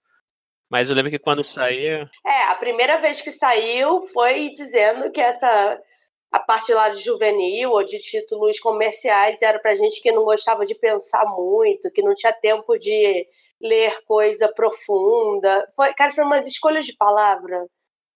[0.69, 2.07] Mas eu lembro que quando saiu.
[2.25, 5.81] É, a primeira vez que saiu foi dizendo que essa.
[6.29, 10.65] A parte lá de juvenil ou de títulos comerciais era pra gente que não gostava
[10.65, 13.25] de pensar muito, que não tinha tempo de
[13.61, 15.65] ler coisa profunda.
[15.73, 17.65] Foi, cara, foram umas escolhas de palavra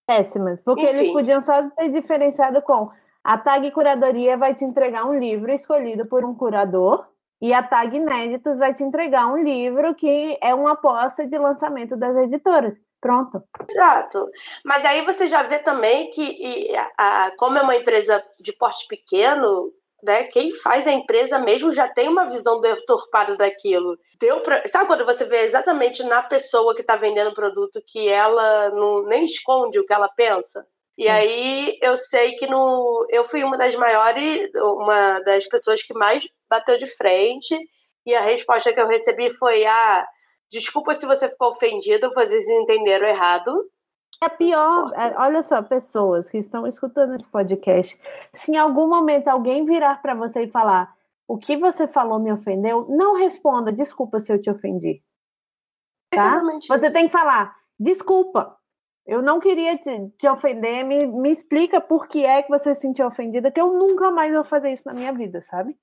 [0.06, 0.98] péssimas, porque Enfim.
[0.98, 2.90] eles podiam só ter diferenciado com
[3.24, 7.08] a tag curadoria vai te entregar um livro escolhido por um curador
[7.42, 11.98] e a tag inéditos vai te entregar um livro que é uma aposta de lançamento
[11.98, 12.78] das editoras.
[13.02, 13.44] Pronto.
[13.68, 14.30] Exato.
[14.64, 19.74] Mas aí você já vê também que, a, como é uma empresa de porte pequeno,
[20.04, 20.26] né?
[20.26, 23.98] Quem faz a empresa mesmo já tem uma visão deturpada daquilo.
[24.20, 24.68] Deu pra...
[24.68, 29.04] Sabe quando você vê exatamente na pessoa que está vendendo o produto que ela não,
[29.06, 30.64] nem esconde o que ela pensa?
[31.02, 35.96] E aí eu sei que no, eu fui uma das maiores, uma das pessoas que
[35.96, 37.58] mais bateu de frente,
[38.06, 40.08] e a resposta que eu recebi foi: ah,
[40.52, 43.68] desculpa se você ficou ofendido, vocês entenderam errado.
[44.24, 48.00] É pior, é, olha só, pessoas que estão escutando esse podcast,
[48.32, 50.96] se em algum momento alguém virar para você e falar
[51.28, 55.02] o que você falou me ofendeu, não responda, desculpa se eu te ofendi.
[56.12, 56.28] Tá?
[56.28, 56.94] Exatamente você isso.
[56.94, 58.56] tem que falar, desculpa,
[59.06, 62.82] eu não queria te, te ofender, me, me explica por que é que você se
[62.82, 65.76] sentiu ofendida, que eu nunca mais vou fazer isso na minha vida, sabe?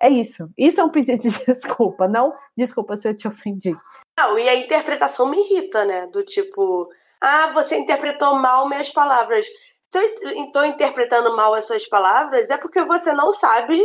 [0.00, 0.48] É isso.
[0.56, 3.76] Isso é um pedido de desculpa, não desculpa se eu te ofendi.
[4.18, 6.06] Não, e a interpretação me irrita, né?
[6.06, 6.88] Do tipo,
[7.20, 9.46] ah, você interpretou mal minhas palavras.
[9.90, 13.82] Se eu estou interpretando mal as suas palavras, é porque você não sabe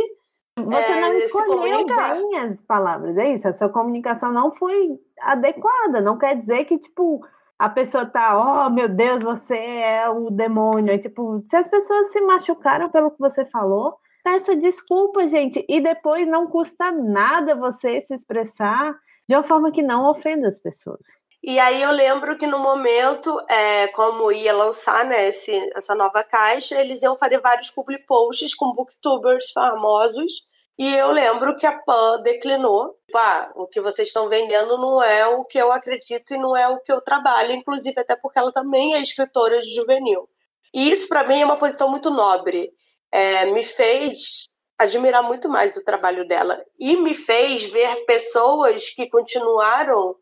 [0.58, 3.46] você é, não escolheu bem as palavras, é isso.
[3.46, 6.00] A sua comunicação não foi adequada.
[6.00, 7.20] Não quer dizer que, tipo,
[7.58, 10.92] a pessoa tá, oh meu Deus, você é o demônio.
[10.92, 15.64] É, tipo, se as pessoas se machucaram pelo que você falou, peça desculpa, gente.
[15.68, 18.94] E depois não custa nada você se expressar
[19.28, 21.00] de uma forma que não ofenda as pessoas.
[21.42, 26.24] E aí eu lembro que no momento, é, como ia lançar né, esse, essa nova
[26.24, 30.44] caixa, eles iam fazer vários public posts com booktubers famosos.
[30.78, 32.94] E eu lembro que a Pan declinou.
[33.06, 36.56] Tipo, ah, o que vocês estão vendendo não é o que eu acredito e não
[36.56, 40.28] é o que eu trabalho, inclusive até porque ela também é escritora de juvenil.
[40.74, 42.70] E isso para mim é uma posição muito nobre.
[43.10, 49.08] É, me fez admirar muito mais o trabalho dela e me fez ver pessoas que
[49.08, 50.14] continuaram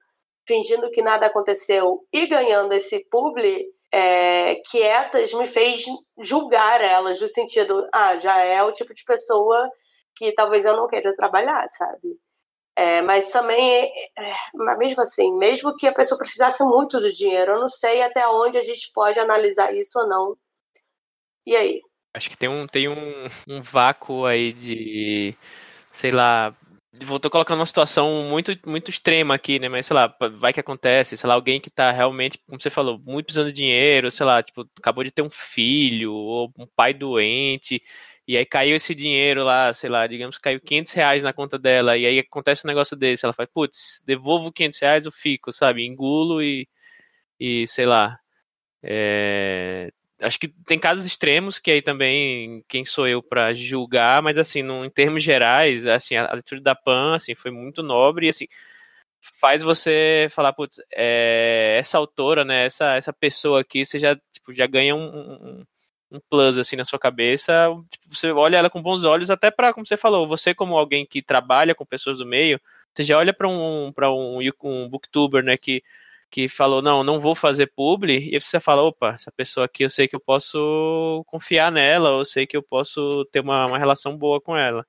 [0.47, 5.85] fingindo que nada aconteceu e ganhando esse publi é, quietas me fez
[6.21, 9.69] julgar elas no sentido ah já é o tipo de pessoa
[10.17, 12.19] que talvez eu não queira trabalhar sabe?
[12.77, 13.85] É, mas também
[14.19, 18.03] é, mas mesmo assim mesmo que a pessoa precisasse muito do dinheiro eu não sei
[18.03, 20.37] até onde a gente pode analisar isso ou não.
[21.47, 21.81] E aí?
[22.15, 25.37] Acho que tem um, tem um, um vácuo aí de,
[25.91, 26.57] sei lá,
[27.03, 29.69] vou tô colocando uma situação muito muito extrema aqui, né?
[29.69, 33.01] Mas sei lá, vai que acontece, sei lá, alguém que tá realmente, como você falou,
[33.05, 36.95] muito precisando de dinheiro, sei lá, tipo, acabou de ter um filho ou um pai
[36.95, 37.83] doente,
[38.27, 41.59] e aí caiu esse dinheiro lá, sei lá, digamos que caiu 500 reais na conta
[41.59, 45.53] dela, e aí acontece um negócio desse, ela fala, putz, devolvo 500 reais, eu fico,
[45.53, 46.69] sabe, engulo e,
[47.39, 48.19] e sei lá,
[48.83, 54.39] é, acho que tem casos extremos que aí também quem sou eu para julgar, mas
[54.39, 58.27] assim, no, em termos gerais, assim, a atitude da Pan assim foi muito nobre.
[58.27, 58.47] E assim
[59.41, 64.53] faz você falar, putz, é, essa autora, né, essa essa pessoa aqui, você já tipo,
[64.53, 65.65] já ganha um, um,
[66.15, 69.73] um plus assim na sua cabeça, tipo, você olha ela com bons olhos até para,
[69.73, 72.61] como você falou, você como alguém que trabalha com pessoas do meio,
[72.95, 75.83] você já olha para um para um, um booktuber, né, que
[76.31, 79.91] que falou, não, não vou fazer publi, e você fala, opa, essa pessoa aqui eu
[79.91, 83.79] sei que eu posso confiar nela, ou eu sei que eu posso ter uma, uma
[83.79, 84.85] relação boa com ela.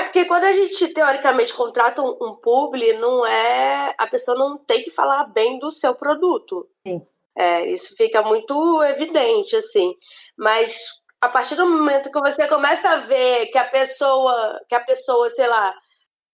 [0.00, 3.94] É porque quando a gente teoricamente contrata um, um publi, não é.
[3.96, 6.68] A pessoa não tem que falar bem do seu produto.
[6.84, 7.00] Sim.
[7.36, 9.94] É, isso fica muito evidente, assim.
[10.36, 10.86] Mas
[11.20, 15.30] a partir do momento que você começa a ver que a pessoa, que a pessoa,
[15.30, 15.74] sei lá,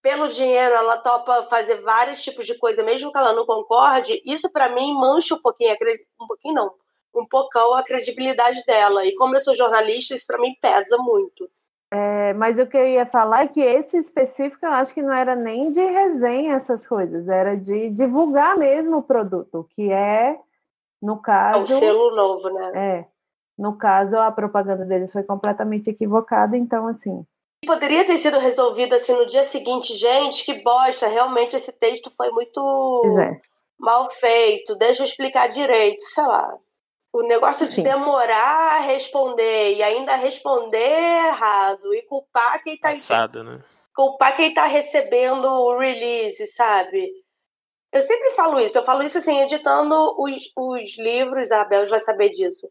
[0.03, 4.51] pelo dinheiro ela topa fazer vários tipos de coisa, mesmo que ela não concorde, isso
[4.51, 5.77] para mim mancha um pouquinho,
[6.21, 6.73] um pouquinho não,
[7.15, 9.05] um poucão a credibilidade dela.
[9.05, 11.51] E como eu sou jornalista, isso para mim pesa muito.
[11.91, 15.13] É, mas o que eu ia falar é que esse específico eu acho que não
[15.13, 20.39] era nem de resenha essas coisas, era de divulgar mesmo o produto, que é,
[21.01, 21.73] no caso.
[21.73, 22.73] É o selo novo, né?
[22.75, 23.07] É.
[23.57, 27.27] No caso, a propaganda deles foi completamente equivocada, então, assim,
[27.67, 32.31] Poderia ter sido resolvido assim no dia seguinte, gente, que bosta, realmente esse texto foi
[32.31, 33.41] muito é.
[33.79, 36.57] mal feito, deixa eu explicar direito, sei lá.
[37.13, 37.83] O negócio de Sim.
[37.83, 43.61] demorar a responder e ainda responder errado e culpar quem tá Passado, né?
[43.95, 47.11] culpar quem tá recebendo o release, sabe?
[47.93, 52.01] Eu sempre falo isso, eu falo isso assim, editando os, os livros, a Bel vai
[52.01, 52.69] saber disso.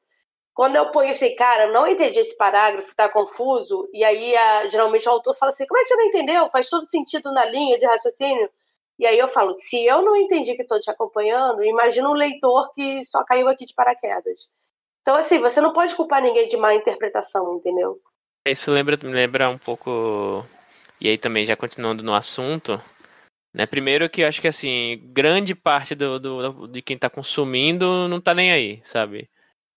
[0.53, 5.07] Quando eu ponho assim, cara, não entendi esse parágrafo, tá confuso, e aí a, geralmente
[5.07, 6.49] o autor fala assim, como é que você não entendeu?
[6.49, 8.49] Faz todo sentido na linha de raciocínio.
[8.99, 12.73] E aí eu falo, se eu não entendi que estou te acompanhando, imagina um leitor
[12.73, 14.47] que só caiu aqui de paraquedas.
[15.01, 17.99] Então, assim, você não pode culpar ninguém de má interpretação, entendeu?
[18.47, 20.43] Isso lembra, me lembra um pouco.
[20.99, 22.81] E aí também, já continuando no assunto,
[23.57, 23.65] né?
[23.65, 28.19] Primeiro que eu acho que assim, grande parte do, do de quem está consumindo não
[28.19, 29.27] está nem aí, sabe?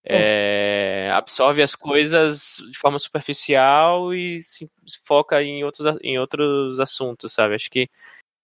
[0.04, 4.70] É, absorve as coisas de forma superficial e se
[5.02, 7.54] foca em outros, em outros assuntos, sabe?
[7.54, 7.88] Acho que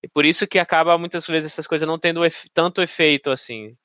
[0.02, 2.22] é por isso que acaba muitas vezes essas coisas não tendo
[2.54, 3.76] tanto efeito assim.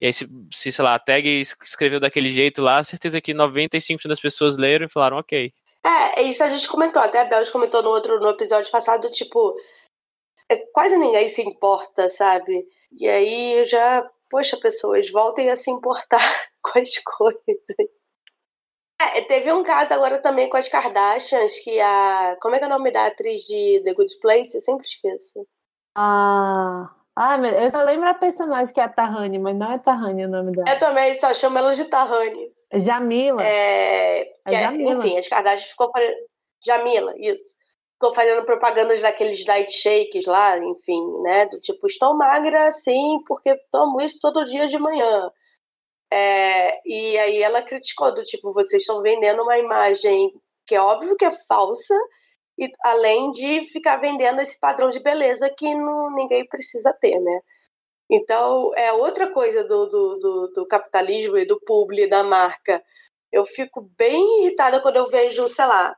[0.00, 4.08] E aí, se, se, sei lá, a tag escreveu daquele jeito lá, certeza que 95%
[4.08, 5.54] das pessoas leram e falaram ok.
[5.84, 9.10] É, é, isso a gente comentou, até a Bel comentou no outro no episódio passado,
[9.10, 9.77] tipo, é,
[10.72, 12.66] quase ninguém se importa, sabe?
[12.92, 16.18] E aí eu já poxa, pessoas, voltem a se importar
[16.62, 17.92] com as coisas.
[19.00, 22.36] É, teve um caso agora também com as Kardashians, que a.
[22.40, 24.56] Como é que é o nome da atriz de The Good Place?
[24.56, 25.46] Eu sempre esqueço.
[25.96, 26.94] Ah.
[27.20, 30.28] Ah, eu só lembro a personagem que é a Tahani, mas não é Tahani o
[30.28, 30.70] nome dela.
[30.70, 32.52] Eu também só chamo ela de Tahani.
[32.72, 33.44] Jamila.
[33.44, 34.98] É, é, é Jamila.
[34.98, 35.90] Enfim, as Kardashians ficou.
[36.64, 37.57] Jamila, isso
[37.98, 41.46] ficou fazendo propagandas daqueles diet shakes lá, enfim, né?
[41.46, 45.30] Do tipo, estou magra sim, porque tomo isso todo dia de manhã.
[46.10, 50.32] É, e aí ela criticou do tipo, vocês estão vendendo uma imagem
[50.66, 51.94] que é óbvio que é falsa,
[52.58, 57.40] e além de ficar vendendo esse padrão de beleza que não, ninguém precisa ter, né?
[58.10, 62.82] Então, é outra coisa do, do, do, do capitalismo e do publi da marca.
[63.32, 65.94] Eu fico bem irritada quando eu vejo, sei lá,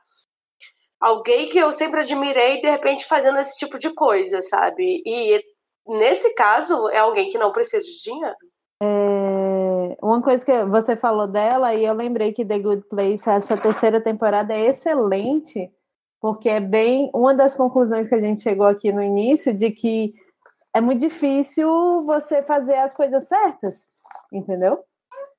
[1.01, 5.01] alguém que eu sempre admirei, de repente, fazendo esse tipo de coisa, sabe?
[5.05, 5.43] E
[5.87, 8.35] nesse caso, é alguém que não precisa de dinheiro.
[8.83, 13.57] É, uma coisa que você falou dela, e eu lembrei que The Good Place, essa
[13.57, 15.71] terceira temporada é excelente,
[16.19, 20.13] porque é bem uma das conclusões que a gente chegou aqui no início, de que
[20.73, 23.81] é muito difícil você fazer as coisas certas,
[24.31, 24.79] entendeu?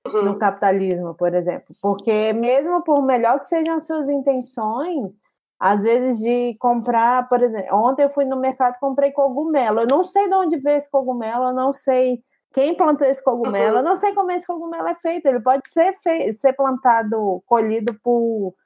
[0.07, 0.23] Uhum.
[0.25, 1.75] No capitalismo, por exemplo.
[1.81, 5.15] Porque mesmo por melhor que sejam as suas intenções,
[5.63, 9.83] às vezes de comprar, por exemplo, ontem eu fui no mercado e comprei cogumelo.
[9.83, 12.21] Eu não sei de onde veio esse cogumelo, eu não sei
[12.53, 13.75] quem plantou esse cogumelo?
[13.75, 13.79] Uhum.
[13.79, 15.27] Eu não sei como esse cogumelo é feito.
[15.27, 16.33] Ele pode ser, fe...
[16.33, 18.57] ser plantado, colhido por,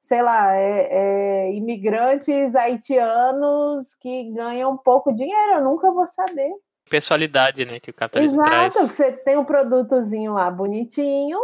[0.00, 5.56] sei lá, é, é, imigrantes haitianos que ganham pouco dinheiro.
[5.56, 6.54] Eu nunca vou saber.
[6.88, 8.90] Pessoalidade, né, que o capitalismo Exato, traz.
[8.90, 11.38] você tem um produtozinho lá bonitinho,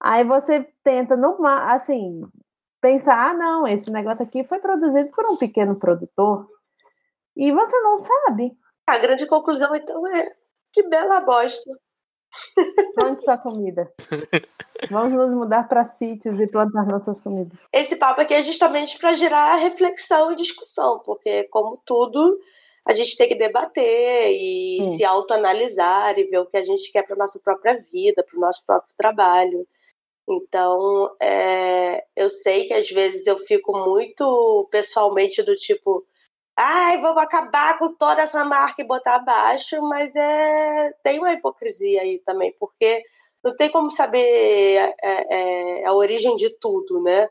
[0.00, 1.18] aí você tenta,
[1.66, 2.22] assim,
[2.80, 6.48] pensar, ah, não, esse negócio aqui foi produzido por um pequeno produtor.
[7.36, 8.52] E você não sabe.
[8.86, 10.32] A grande conclusão, então, é
[10.72, 11.70] que bela bosta.
[12.94, 13.92] Plante sua comida.
[14.90, 17.58] Vamos nos mudar para sítios e plantar nossas comidas.
[17.72, 22.38] Esse papo aqui é justamente para gerar reflexão e discussão, porque, como tudo,
[22.86, 24.96] a gente tem que debater e Sim.
[24.96, 28.40] se autoanalisar e ver o que a gente quer para nossa própria vida, para o
[28.40, 29.66] nosso próprio trabalho.
[30.28, 36.04] Então, é, eu sei que às vezes eu fico muito pessoalmente do tipo,
[36.56, 42.02] ai, vamos acabar com toda essa marca e botar abaixo, mas é tem uma hipocrisia
[42.02, 43.02] aí também, porque
[43.42, 47.28] não tem como saber é, é, a origem de tudo, né?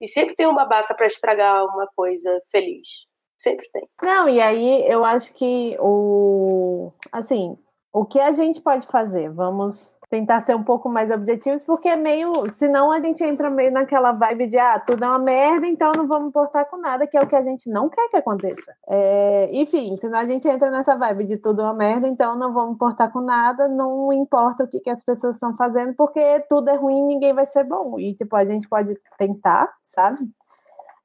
[0.00, 3.06] E sempre tem uma babaca para estragar uma coisa feliz.
[3.36, 3.88] Sempre tem.
[4.02, 7.56] Não, e aí eu acho que o assim,
[7.92, 9.30] o que a gente pode fazer?
[9.30, 12.30] Vamos tentar ser um pouco mais objetivos, porque é meio.
[12.52, 16.06] Senão a gente entra meio naquela vibe de ah, tudo é uma merda, então não
[16.06, 18.74] vamos importar com nada, que é o que a gente não quer que aconteça.
[18.86, 22.52] É, enfim, senão a gente entra nessa vibe de tudo é uma merda, então não
[22.52, 26.68] vamos importar com nada, não importa o que, que as pessoas estão fazendo, porque tudo
[26.68, 27.98] é ruim ninguém vai ser bom.
[27.98, 30.18] E, tipo, a gente pode tentar, sabe?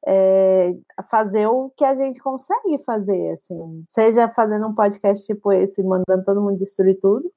[0.05, 0.75] É,
[1.09, 6.25] fazer o que a gente consegue fazer, assim, seja fazendo um podcast tipo esse, mandando
[6.25, 7.31] todo mundo destruir tudo,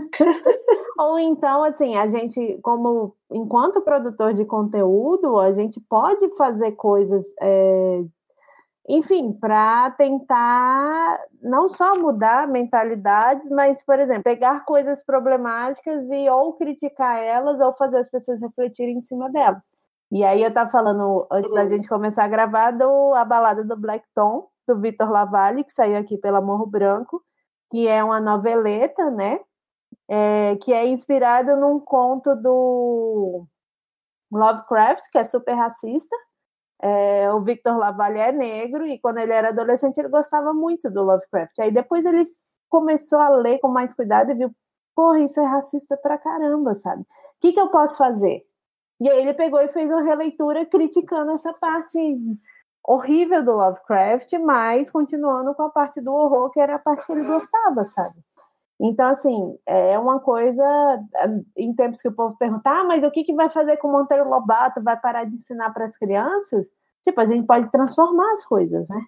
[0.98, 7.24] Ou então, assim, a gente, como enquanto produtor de conteúdo, a gente pode fazer coisas,
[7.40, 8.02] é,
[8.88, 16.54] enfim, para tentar não só mudar mentalidades, mas, por exemplo, pegar coisas problemáticas e ou
[16.54, 19.60] criticar elas ou fazer as pessoas refletirem em cima delas.
[20.10, 21.68] E aí eu estava falando, antes da uhum.
[21.68, 25.96] gente começar a gravar, do, a balada do Black Tom, do Vitor Lavalle, que saiu
[25.96, 27.20] aqui pela Morro Branco,
[27.70, 29.40] que é uma noveleta, né?
[30.08, 33.46] É, que é inspirado num conto do
[34.30, 36.14] Lovecraft, que é super racista.
[36.82, 41.02] É, o Victor Lavalle é negro e quando ele era adolescente ele gostava muito do
[41.02, 41.58] Lovecraft.
[41.60, 42.26] Aí depois ele
[42.68, 44.50] começou a ler com mais cuidado e viu,
[44.94, 47.02] porra, isso é racista pra caramba, sabe?
[47.02, 47.06] O
[47.40, 48.44] que, que eu posso fazer?
[49.00, 51.98] E aí ele pegou e fez uma releitura criticando essa parte
[52.84, 57.12] horrível do Lovecraft, mas continuando com a parte do horror, que era a parte que
[57.12, 58.16] ele gostava, sabe?
[58.80, 60.62] Então, assim, é uma coisa,
[61.56, 63.92] em tempos que o povo pergunta, ah, mas o que, que vai fazer com o
[63.92, 64.82] Monteiro Lobato?
[64.82, 66.66] Vai parar de ensinar para as crianças?
[67.02, 69.00] Tipo, a gente pode transformar as coisas, né?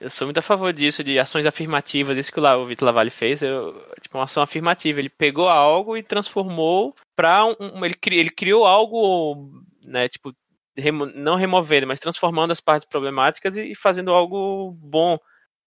[0.00, 3.42] Eu sou muito a favor disso, de ações afirmativas, isso que o Vitor Lavalle fez,
[3.42, 4.98] eu, tipo, uma ação afirmativa.
[4.98, 9.50] Ele pegou algo e transformou para um, um, ele, ele criou algo,
[9.84, 10.32] né, tipo,
[10.76, 15.18] remo, não removendo, mas transformando as partes problemáticas e, e fazendo algo bom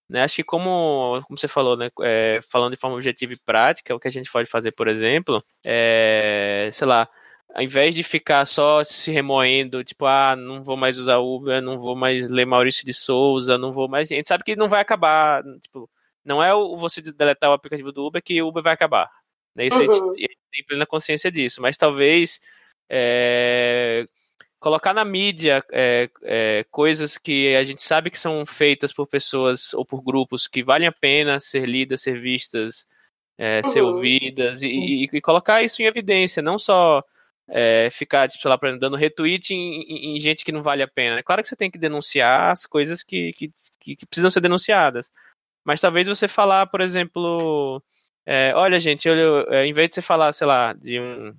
[0.10, 0.24] né?
[0.24, 1.90] Acho que como, como você falou, né?
[2.02, 5.44] É, falando de forma objetiva e prática, o que a gente pode fazer, por exemplo,
[5.64, 7.10] é, sei lá,
[7.54, 11.80] ao invés de ficar só se remoendo, tipo, ah, não vou mais usar Uber, não
[11.80, 14.12] vou mais ler Maurício de Souza, não vou mais.
[14.12, 15.90] A gente sabe que não vai acabar, tipo,
[16.24, 19.10] não é o você deletar o aplicativo do Uber que o Uber vai acabar.
[19.56, 19.68] Né?
[19.68, 19.90] Isso uhum.
[19.90, 22.40] a, gente, a gente tem plena consciência disso, mas talvez
[22.90, 24.06] é,
[24.66, 29.76] colocar na mídia é, é, coisas que a gente sabe que são feitas por pessoas
[29.76, 32.88] ou por grupos que valem a pena ser lidas, ser vistas,
[33.38, 33.72] é, uhum.
[33.72, 37.04] ser ouvidas e, e, e, colocar isso em evidência, não só
[37.48, 40.88] é, ficar, tipo, sei lá, dando retweet em, em, em, gente que não vale a
[40.88, 41.20] pena.
[41.20, 45.12] É claro que você tem que denunciar as coisas que, que, que precisam ser denunciadas,
[45.64, 47.84] mas talvez você falar, por exemplo,
[48.26, 51.36] é, olha, gente, eu, em vez de você falar, sei lá, de um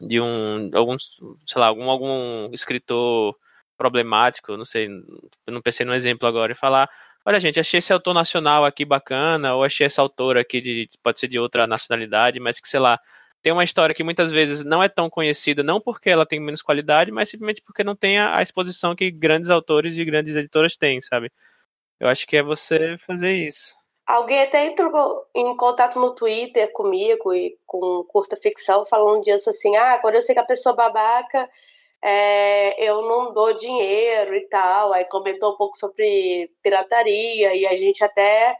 [0.00, 3.36] de um algum, sei lá, algum, algum escritor
[3.76, 4.88] problemático, não sei,
[5.46, 6.88] não pensei no exemplo agora, e falar,
[7.24, 11.20] olha gente, achei esse autor nacional aqui bacana, ou achei essa autora aqui de, pode
[11.20, 12.98] ser de outra nacionalidade, mas que, sei lá,
[13.42, 16.62] tem uma história que muitas vezes não é tão conhecida, não porque ela tem menos
[16.62, 20.76] qualidade, mas simplesmente porque não tem a, a exposição que grandes autores e grandes editoras
[20.76, 21.30] têm, sabe?
[22.00, 23.74] Eu acho que é você fazer isso.
[24.06, 29.76] Alguém até entrou em contato no Twitter comigo e com curta ficção, falando disso assim:
[29.76, 31.48] ah, quando eu sei que a pessoa babaca,
[32.02, 34.92] é, eu não dou dinheiro e tal.
[34.92, 38.56] Aí comentou um pouco sobre pirataria e a gente até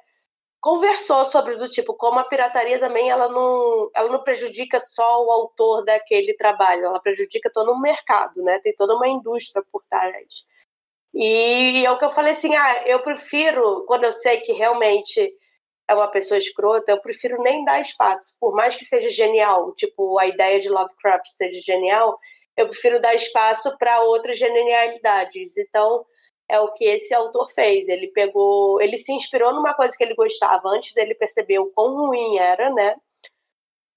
[0.60, 5.30] conversou sobre do tipo como a pirataria também ela não ela não prejudica só o
[5.30, 10.44] autor daquele trabalho ela prejudica todo o mercado né tem toda uma indústria por trás
[11.18, 15.32] e é o que eu falei assim, ah, eu prefiro, quando eu sei que realmente
[15.88, 18.34] é uma pessoa escrota, eu prefiro nem dar espaço.
[18.38, 22.18] Por mais que seja genial, tipo, a ideia de Lovecraft seja genial,
[22.56, 25.56] eu prefiro dar espaço para outras genialidades.
[25.56, 26.04] Então,
[26.48, 27.88] é o que esse autor fez.
[27.88, 31.94] Ele pegou, ele se inspirou numa coisa que ele gostava antes dele perceber o quão
[31.96, 32.94] ruim era, né?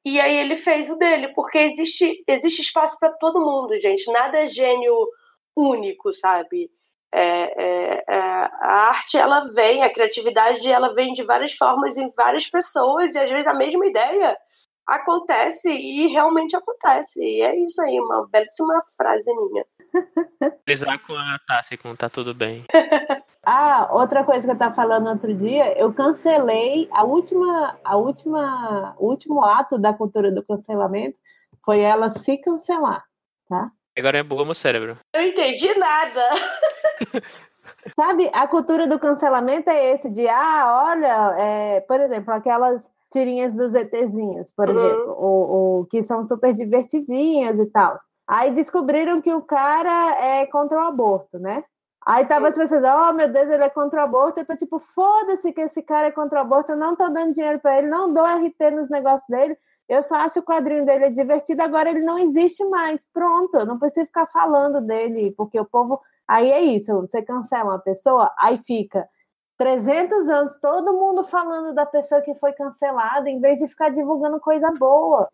[0.06, 4.10] E aí ele fez o dele, porque existe, existe espaço para todo mundo, gente.
[4.12, 4.96] Nada é gênio
[5.56, 6.72] único, sabe?
[7.12, 12.12] É, é, é, a arte ela vem, a criatividade ela vem de várias formas em
[12.16, 14.38] várias pessoas e às vezes a mesma ideia
[14.90, 17.20] acontece e realmente acontece.
[17.22, 19.66] E é isso aí, uma belíssima frase minha.
[20.66, 22.64] Felizar com a Tassi, como tá tudo bem.
[23.46, 28.96] ah, outra coisa que eu tava falando outro dia, eu cancelei a última, a última,
[28.98, 31.20] o último ato da cultura do cancelamento
[31.64, 33.04] foi ela se cancelar,
[33.48, 33.72] tá?
[33.98, 34.98] Agora é boa no cérebro.
[35.14, 36.30] Eu entendi nada.
[37.96, 43.56] Sabe, a cultura do cancelamento é esse de, ah, olha, é, por exemplo, aquelas tirinhas
[43.56, 44.78] dos ETzinhos, por uhum.
[44.78, 47.98] exemplo, ou, ou, que são super divertidinhas e tal.
[48.28, 51.64] Aí descobriram que o cara é contra o aborto, né?
[52.06, 54.40] Aí tava as pessoas, oh meu Deus, ele é contra o aborto.
[54.40, 57.34] Eu tô tipo, foda-se que esse cara é contra o aborto, eu não tô dando
[57.34, 59.58] dinheiro para ele, não dou RT nos negócios dele.
[59.88, 63.04] Eu só acho o quadrinho dele divertido, agora ele não existe mais.
[63.12, 66.00] Pronto, eu não preciso ficar falando dele, porque o povo.
[66.30, 69.10] Aí é isso, você cancela uma pessoa, aí fica
[69.58, 74.40] 300 anos todo mundo falando da pessoa que foi cancelada, em vez de ficar divulgando
[74.40, 75.28] coisa boa.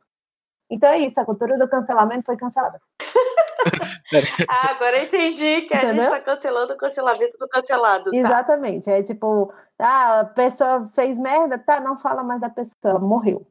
[0.72, 2.80] Então é isso, a cultura do cancelamento foi cancelada.
[4.50, 5.96] ah, agora eu entendi que a Entendeu?
[5.96, 8.12] gente está cancelando o cancelamento do cancelado.
[8.12, 8.18] Tá?
[8.18, 8.90] Exatamente.
[8.90, 13.46] É tipo, ah, a pessoa fez merda, tá, não fala mais da pessoa, morreu.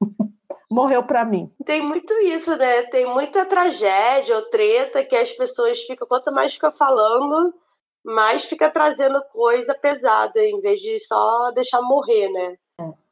[0.70, 1.50] Morreu para mim.
[1.64, 2.82] Tem muito isso, né?
[2.82, 7.54] Tem muita tragédia ou treta que as pessoas ficam, quanto mais fica falando,
[8.04, 12.56] mais fica trazendo coisa pesada, em vez de só deixar morrer, né?
[12.80, 13.08] É.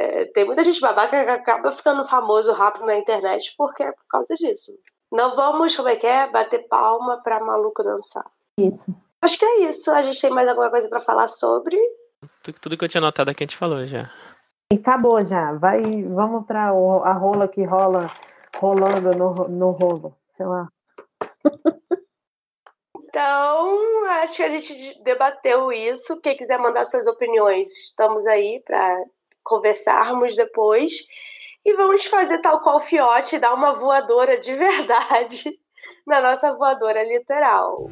[0.00, 4.06] É, tem muita gente babaca que acaba ficando famoso rápido na internet porque é por
[4.08, 4.72] causa disso.
[5.10, 6.30] Não vamos, como é que é?
[6.30, 8.24] Bater palma pra maluco dançar.
[8.58, 8.94] Isso.
[9.20, 9.90] Acho que é isso.
[9.90, 11.76] A gente tem mais alguma coisa para falar sobre?
[12.60, 14.10] Tudo que eu tinha notado aqui a gente falou já.
[14.70, 15.52] E acabou já.
[15.52, 18.10] Vai, vamos para a rola que rola,
[18.56, 20.68] rolando no, no rolo, sei lá.
[22.98, 26.20] Então, acho que a gente debateu isso.
[26.20, 29.04] Quem quiser mandar suas opiniões, estamos aí para
[29.42, 30.92] conversarmos depois.
[31.64, 35.58] E vamos fazer tal qual Fiote, dar uma voadora de verdade
[36.06, 37.90] na nossa voadora literal.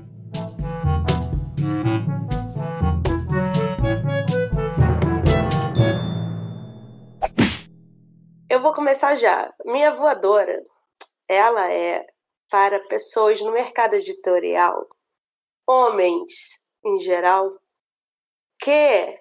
[8.66, 9.54] Vou começar já.
[9.64, 10.60] Minha voadora,
[11.28, 12.04] ela é
[12.50, 14.88] para pessoas no mercado editorial,
[15.64, 17.56] homens em geral,
[18.58, 19.20] que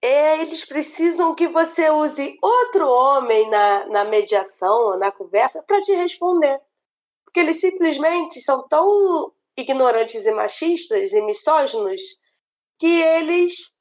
[0.00, 5.92] eles precisam que você use outro homem na, na mediação ou na conversa para te
[5.92, 6.60] responder.
[7.24, 12.00] Porque eles simplesmente são tão ignorantes e machistas e misóginos
[12.78, 13.73] que eles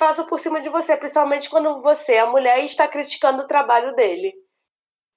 [0.00, 4.32] passa por cima de você, principalmente quando você, a mulher, está criticando o trabalho dele.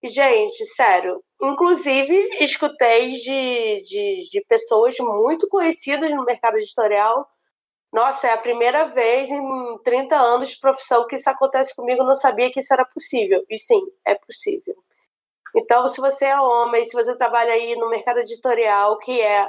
[0.03, 1.23] Gente, sério.
[1.41, 7.25] Inclusive, escutei de, de, de pessoas muito conhecidas no mercado editorial.
[7.93, 12.03] Nossa, é a primeira vez em 30 anos de profissão que isso acontece comigo.
[12.03, 13.41] não sabia que isso era possível.
[13.49, 14.75] E sim, é possível.
[15.55, 19.47] Então, se você é homem, se você trabalha aí no mercado editorial, que é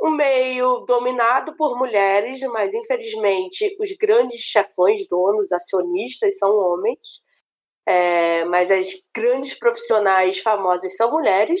[0.00, 7.20] um meio dominado por mulheres, mas infelizmente os grandes chefões, donos, acionistas são homens,
[7.86, 11.60] é, mas as grandes profissionais famosas são mulheres.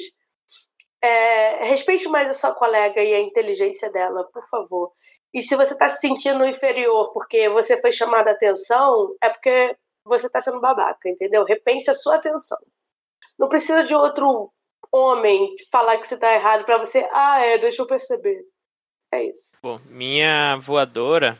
[1.02, 4.92] É, respeite mais a sua colega e a inteligência dela, por favor.
[5.32, 10.26] E se você está se sentindo inferior porque você foi chamada atenção, é porque você
[10.26, 11.44] está sendo babaca, entendeu?
[11.44, 12.58] Repense a sua atenção.
[13.38, 14.52] Não precisa de outro
[14.92, 18.42] homem falar que você tá errado para você, ah, é, deixa eu perceber.
[19.12, 19.50] É isso.
[19.62, 21.38] Bom, minha voadora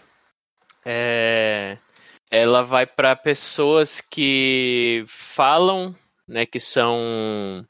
[0.85, 1.79] é
[2.31, 5.95] ela vai para pessoas que falam
[6.27, 7.67] né, que são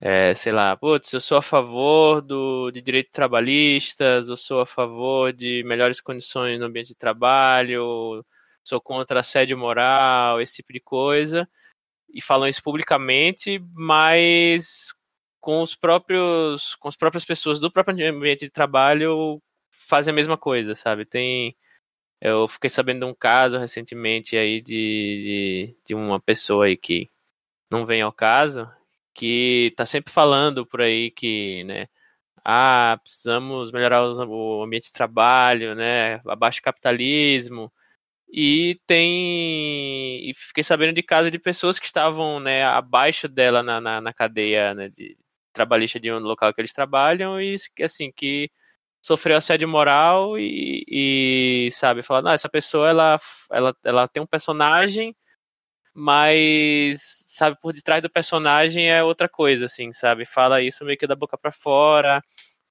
[0.00, 4.66] é, sei lá, putz, eu sou a favor do, de direitos trabalhistas, eu sou a
[4.66, 8.24] favor de melhores condições no ambiente de trabalho,
[8.64, 11.48] sou contra assédio moral, esse tipo de coisa,
[12.12, 14.94] e falam isso publicamente, mas
[15.40, 20.38] com os próprios, com as próprias pessoas do próprio ambiente de trabalho fazem a mesma
[20.38, 21.04] coisa, sabe?
[21.04, 21.56] Tem,
[22.20, 27.10] eu fiquei sabendo de um caso recentemente aí de, de, de uma pessoa aí que
[27.70, 28.70] não vem ao caso,
[29.14, 31.88] que tá sempre falando por aí que, né,
[32.44, 37.72] ah, precisamos melhorar o ambiente de trabalho, né, abaixo capitalismo.
[38.32, 40.30] E tem.
[40.30, 44.12] E fiquei sabendo de casos de pessoas que estavam né, abaixo dela na, na, na
[44.14, 45.16] cadeia né, de
[45.52, 48.50] trabalhista de um local que eles trabalham e assim, que
[49.02, 53.20] sofreu assédio moral e, e sabe, ah, essa pessoa ela,
[53.50, 55.14] ela, ela tem um personagem,
[55.94, 60.24] mas sabe, por detrás do personagem é outra coisa, assim, sabe?
[60.26, 62.22] Fala isso meio que da boca para fora,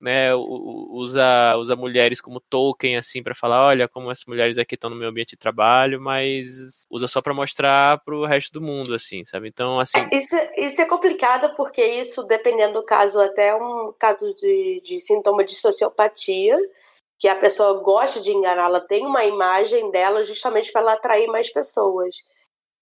[0.02, 0.34] né?
[0.36, 4.95] Usa, usa mulheres como token, assim, para falar, olha, como as mulheres aqui estão no
[4.95, 9.47] meu ambiente de trabalho, mas usa só para mostrar pro resto do mundo, assim, sabe?
[9.47, 9.97] Então, assim.
[9.97, 14.82] É, isso, isso é complicado porque isso, dependendo do caso, até é um caso de,
[14.84, 16.58] de sintoma de sociopatia
[17.22, 21.28] que a pessoa gosta de enganar, ela tem uma imagem dela justamente para ela atrair
[21.28, 22.16] mais pessoas.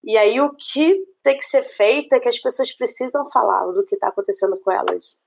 [0.02, 3.84] E aí o que tem que ser feito é que as pessoas precisam falar do
[3.84, 5.18] que está acontecendo com elas.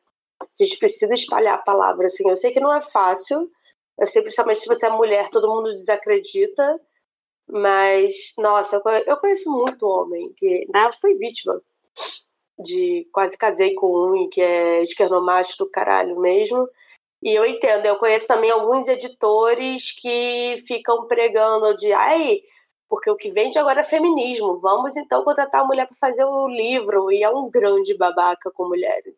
[0.60, 2.30] A gente precisa espalhar a palavra, assim.
[2.30, 3.50] Eu sei que não é fácil.
[4.00, 6.80] Eu sei, principalmente se você é mulher, todo mundo desacredita.
[7.48, 11.62] Mas, nossa, eu conheço muito homem que né, foi vítima
[12.60, 16.68] de quase casei com um que é esquernomacho do caralho mesmo.
[17.22, 22.41] E eu entendo, eu conheço também alguns editores que ficam pregando de ai,
[22.89, 24.60] porque o que vende agora é feminismo.
[24.60, 28.68] Vamos então contratar a mulher para fazer o livro e é um grande babaca com
[28.68, 29.16] mulheres?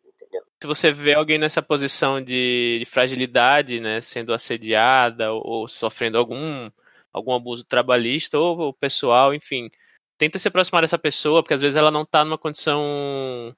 [0.60, 6.18] Se você vê alguém nessa posição de, de fragilidade, né, sendo assediada ou, ou, sofrendo
[6.18, 6.70] algum
[7.12, 9.70] algum abuso trabalhista ou, ou pessoal, enfim,
[10.18, 13.54] tenta se aproximar dessa pessoa, porque às vezes ela não está numa condição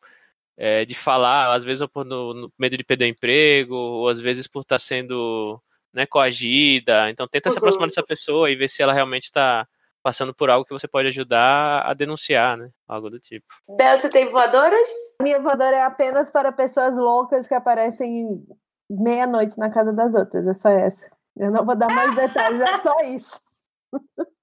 [0.57, 4.21] é, de falar, às vezes por no, no medo de perder o emprego, ou às
[4.21, 5.61] vezes por estar tá sendo
[5.93, 7.11] né, coagida.
[7.11, 9.67] Então tenta se aproximar dessa pessoa e ver se ela realmente está
[10.03, 12.71] passando por algo que você pode ajudar a denunciar, né?
[12.87, 13.47] Algo do tipo.
[13.77, 14.89] Bel, você tem voadoras?
[15.23, 18.45] Minha voadora é apenas para pessoas loucas que aparecem
[18.91, 20.47] meia-noite na casa das outras.
[20.47, 21.11] É só essa.
[21.37, 23.41] Eu não vou dar mais detalhes, é só isso.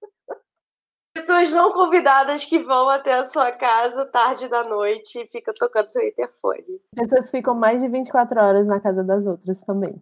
[1.15, 5.89] Pessoas não convidadas que vão até a sua casa tarde da noite e ficam tocando
[5.89, 6.81] seu interfone.
[6.93, 9.95] Pessoas ficam mais de 24 horas na casa das outras também.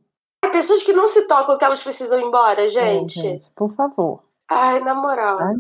[0.52, 3.20] Pessoas que não se tocam que elas precisam ir embora, gente.
[3.20, 4.23] É, gente por favor.
[4.50, 5.40] Ai, na moral.
[5.40, 5.56] Ai.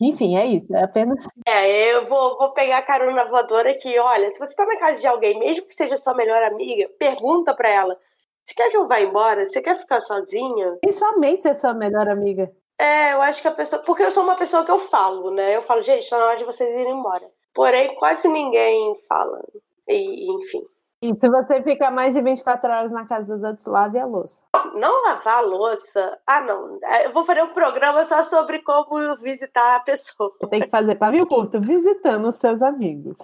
[0.00, 1.26] Enfim, é isso, é apenas.
[1.46, 3.98] É, eu vou, vou pegar a carona voadora aqui.
[3.98, 7.52] Olha, se você tá na casa de alguém, mesmo que seja sua melhor amiga, pergunta
[7.52, 7.98] pra ela:
[8.44, 9.44] você quer que eu vá embora?
[9.44, 10.78] Você quer ficar sozinha?
[10.80, 12.50] Principalmente se é sua melhor amiga.
[12.78, 13.82] É, eu acho que a pessoa.
[13.82, 15.56] Porque eu sou uma pessoa que eu falo, né?
[15.56, 17.28] Eu falo, gente, tá na hora de vocês irem embora.
[17.52, 19.42] Porém, quase ninguém fala.
[19.88, 20.62] E, enfim.
[21.00, 24.44] E se você ficar mais de 24 horas na casa dos outros, lave a louça.
[24.74, 26.20] Não lavar a louça?
[26.26, 26.78] Ah, não.
[26.82, 30.34] É, eu vou fazer um programa só sobre como visitar a pessoa.
[30.50, 33.16] Tem que fazer pavio curto, visitando os seus amigos.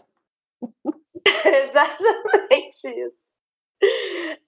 [1.26, 3.24] Exatamente isso.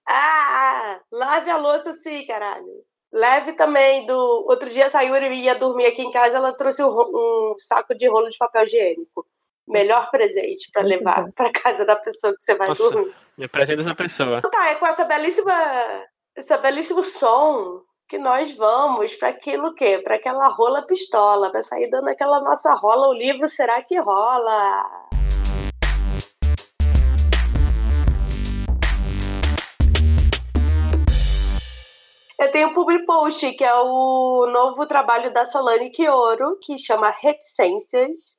[0.06, 2.84] Ah, lave a louça sim, caralho.
[3.12, 4.44] Leve também do.
[4.48, 8.08] Outro dia a Sayuri ia dormir aqui em casa, ela trouxe um, um saco de
[8.08, 9.26] rolo de papel higiênico
[9.66, 13.14] melhor presente para levar para casa da pessoa que você vai Nossa, dormir.
[13.36, 14.40] Me presente essa pessoa.
[14.42, 15.52] Tá, é com essa belíssima,
[16.36, 21.90] esse belíssimo som que nós vamos para aquilo que, para aquela rola pistola, para sair
[21.90, 23.08] dando aquela nossa rola.
[23.08, 24.84] O livro será que rola?
[32.38, 37.12] Eu tenho o Public Post, que é o novo trabalho da Solane Quioro, que chama
[37.20, 38.36] Reticências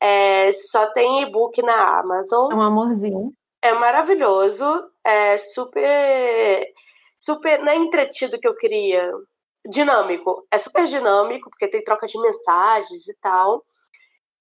[0.00, 2.52] é, só tem e-book na Amazon.
[2.52, 3.32] É um amorzinho.
[3.62, 4.64] É maravilhoso.
[5.04, 6.66] É super.
[7.18, 7.60] Super.
[7.62, 9.10] Não é entretido que eu queria.
[9.68, 10.46] Dinâmico.
[10.50, 13.64] É super dinâmico, porque tem troca de mensagens e tal.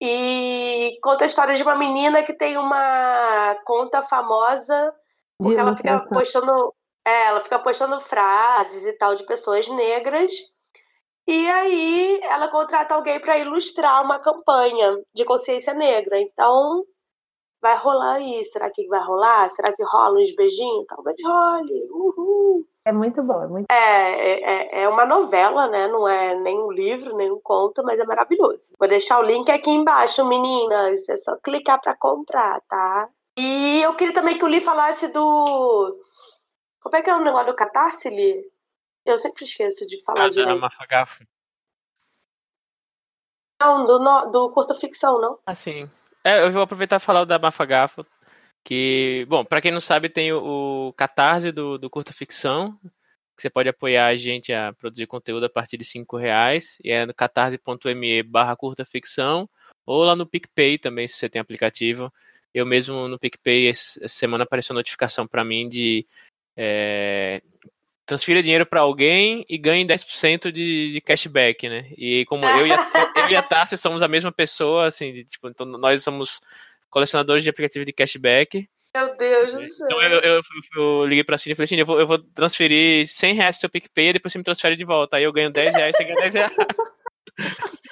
[0.02, 4.94] E conta a história de uma menina que tem uma conta famosa.
[5.38, 6.74] Porque ela fica postando.
[7.08, 10.32] É, ela fica postando frases e tal de pessoas negras.
[11.28, 16.20] E aí ela contrata alguém para ilustrar uma campanha de consciência negra.
[16.20, 16.86] Então,
[17.62, 18.44] vai rolar aí.
[18.46, 19.50] Será que vai rolar?
[19.50, 20.86] Será que rola uns beijinhos?
[20.88, 21.88] Talvez role.
[21.90, 22.68] Uhul.
[22.88, 25.88] É muito bom, é muito É, é, é uma novela, né?
[25.88, 28.70] Não é nem um livro, nem um conto, mas é maravilhoso.
[28.78, 31.10] Vou deixar o link aqui embaixo, meninas.
[31.10, 33.10] É só clicar para comprar, tá?
[33.38, 35.98] E eu queria também que o Li falasse do.
[36.80, 38.44] Como é que é o negócio do Catarse, Li?
[39.06, 40.48] Eu sempre esqueço de falar Ah, direito.
[40.48, 41.24] da Mafagafo.
[43.62, 45.40] Não, do, no- do curta ficção, não.
[45.46, 45.90] Ah, sim.
[46.24, 48.06] É, eu vou aproveitar e falar o da Mafagafo.
[48.66, 52.78] Que, bom, pra quem não sabe, tem o, o Catarse do, do Curta Ficção.
[53.36, 56.78] Que você pode apoiar a gente a produzir conteúdo a partir de 5 reais.
[56.84, 59.48] E é no catarse.me barra curta ficção.
[59.86, 62.12] Ou lá no PicPay também, se você tem aplicativo.
[62.54, 66.08] Eu mesmo no PicPay, essa semana apareceu notificação pra mim de
[66.58, 67.42] é,
[68.06, 71.88] transfira dinheiro pra alguém e ganhe 10% de, de cashback, né?
[71.98, 72.76] E como eu e a,
[73.26, 76.40] eu e a Tassi somos a mesma pessoa, assim, de, tipo, então nós somos
[76.90, 78.70] colecionadores de aplicativos de cashback.
[78.96, 79.88] Meu Deus do céu.
[79.88, 80.42] Então eu, eu,
[80.76, 83.62] eu liguei pra Cine e falei assim, eu vou, eu vou transferir 100 reais pro
[83.62, 85.18] seu PicPay e depois você me transfere de volta.
[85.18, 86.56] Aí eu ganho 10 reais, você ganha 10 reais.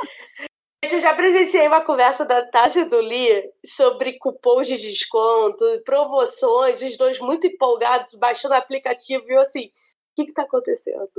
[0.84, 5.64] Gente, eu já presenciei uma conversa da Tássia e do Lia sobre cupons de desconto,
[5.86, 9.72] promoções, os dois muito empolgados, baixando o aplicativo, e eu assim,
[10.16, 11.10] que que tá acontecendo?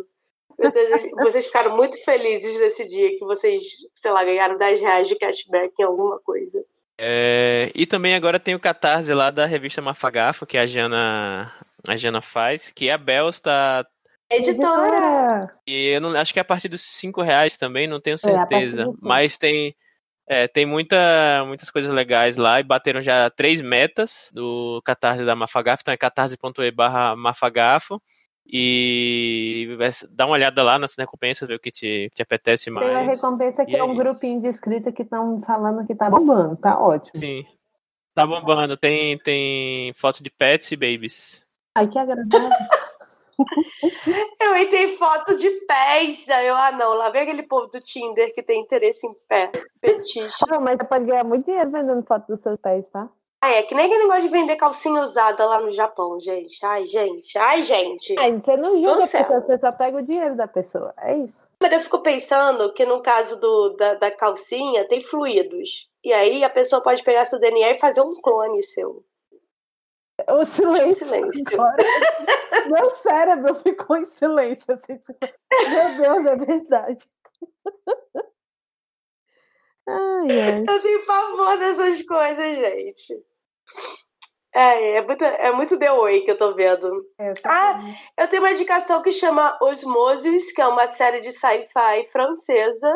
[0.59, 0.91] Meu Deus,
[1.33, 3.63] vocês ficaram muito felizes nesse dia que vocês,
[3.97, 6.65] sei lá, ganharam 10 reais de cashback em alguma coisa.
[6.99, 11.53] É, e também agora tem o Catarse lá da revista Mafagafo, que a Jana,
[11.87, 13.85] a Jana faz, que a Bells tá...
[14.31, 15.53] Editora!
[15.67, 18.19] E eu não, acho que é a partir dos 5 reais também, não tenho É,
[18.19, 18.85] certeza.
[18.85, 18.99] cinco.
[19.03, 19.75] mas tem...
[20.27, 25.37] É, tem muita, muitas coisas legais lá e bateram já três metas do Catarse da
[25.37, 28.01] Mafagafo, então é catarse.e barra Mafagafo
[28.47, 29.77] e
[30.11, 32.87] dá uma olhada lá nas recompensas, ver o que te, que te apetece mais.
[32.87, 35.95] Tem uma recompensa que E é é um grupinho de inscritos que estão falando que
[35.95, 37.19] tá bombando, tá ótimo.
[37.19, 37.45] Sim,
[38.15, 41.43] tá bombando, tem, tem fotos de pets e babies.
[41.75, 42.51] Ai, que agradável.
[44.41, 46.29] Eu entrei foto de pés.
[46.29, 49.51] Aí eu, ah, não, lá vem aquele povo do Tinder que tem interesse em pé,
[49.81, 50.39] fetiche.
[50.39, 53.09] Pô, mas você pode ganhar muito dinheiro vendendo foto dos seus pés, tá?
[53.45, 56.65] Ah, é que nem aquele negócio de vender calcinha usada lá no Japão, gente.
[56.65, 58.19] Ai, gente, ai, gente.
[58.19, 59.25] Aí você não julga a Cancela.
[59.25, 60.95] pessoa, você só pega o dinheiro da pessoa.
[60.97, 61.47] É isso.
[61.61, 65.91] Mas eu fico pensando que no caso do, da, da calcinha tem fluidos.
[66.03, 69.05] E aí a pessoa pode pegar seu DNA e fazer um clone seu.
[70.31, 71.07] O silêncio.
[71.07, 71.45] Silêncio.
[71.53, 71.77] Agora,
[72.67, 74.73] meu cérebro ficou em silêncio.
[74.73, 77.05] Assim, tipo, meu Deus, é verdade.
[79.87, 80.65] Ai, ai.
[80.67, 83.23] Eu tenho pavor dessas coisas, gente.
[84.55, 87.05] É, é muito, é muito The Way que eu tô vendo.
[87.19, 87.81] É, eu Ah,
[88.17, 92.95] Eu tenho uma indicação que chama Osmosis, que é uma série de sci-fi francesa.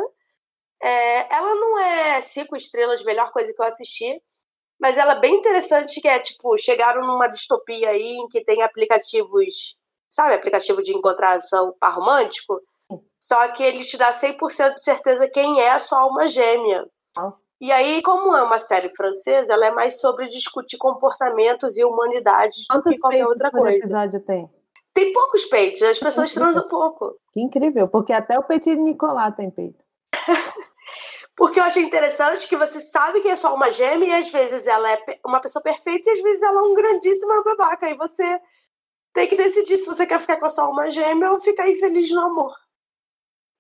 [0.81, 4.23] É, ela não é cinco estrelas, melhor coisa que eu assisti,
[4.81, 8.63] mas ela é bem interessante, que é tipo, chegaram numa distopia aí em que tem
[8.63, 9.77] aplicativos,
[10.09, 12.61] sabe, aplicativo de encontração par romântico,
[13.21, 16.87] só que ele te dá 100% de certeza quem é a sua alma gêmea.
[17.17, 17.33] Ah.
[17.61, 22.63] E aí, como é uma série francesa, ela é mais sobre discutir comportamentos e humanidade
[22.63, 23.77] do Quantos que qualquer outra coisa.
[23.77, 24.49] episódio tem?
[24.95, 27.17] Tem poucos peitos, as pessoas transam pouco.
[27.33, 29.85] Que incrível, porque até o Petit Nicolas tem peito.
[31.37, 34.67] Porque eu achei interessante que você sabe que é só uma gêmea e às vezes
[34.67, 37.89] ela é uma pessoa perfeita e às vezes ela é um grandíssimo babaca.
[37.89, 38.41] E você
[39.13, 42.11] tem que decidir se você quer ficar com a sua alma gêmea ou ficar infeliz
[42.11, 42.53] no amor.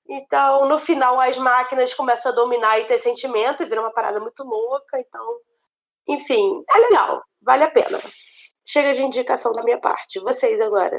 [0.08, 4.18] Então, no final, as máquinas começam a dominar e ter sentimento e vira uma parada
[4.18, 4.98] muito louca.
[4.98, 5.38] Então,
[6.08, 8.00] enfim, é legal, vale a pena.
[8.66, 10.18] Chega de indicação da minha parte.
[10.20, 10.98] Vocês agora.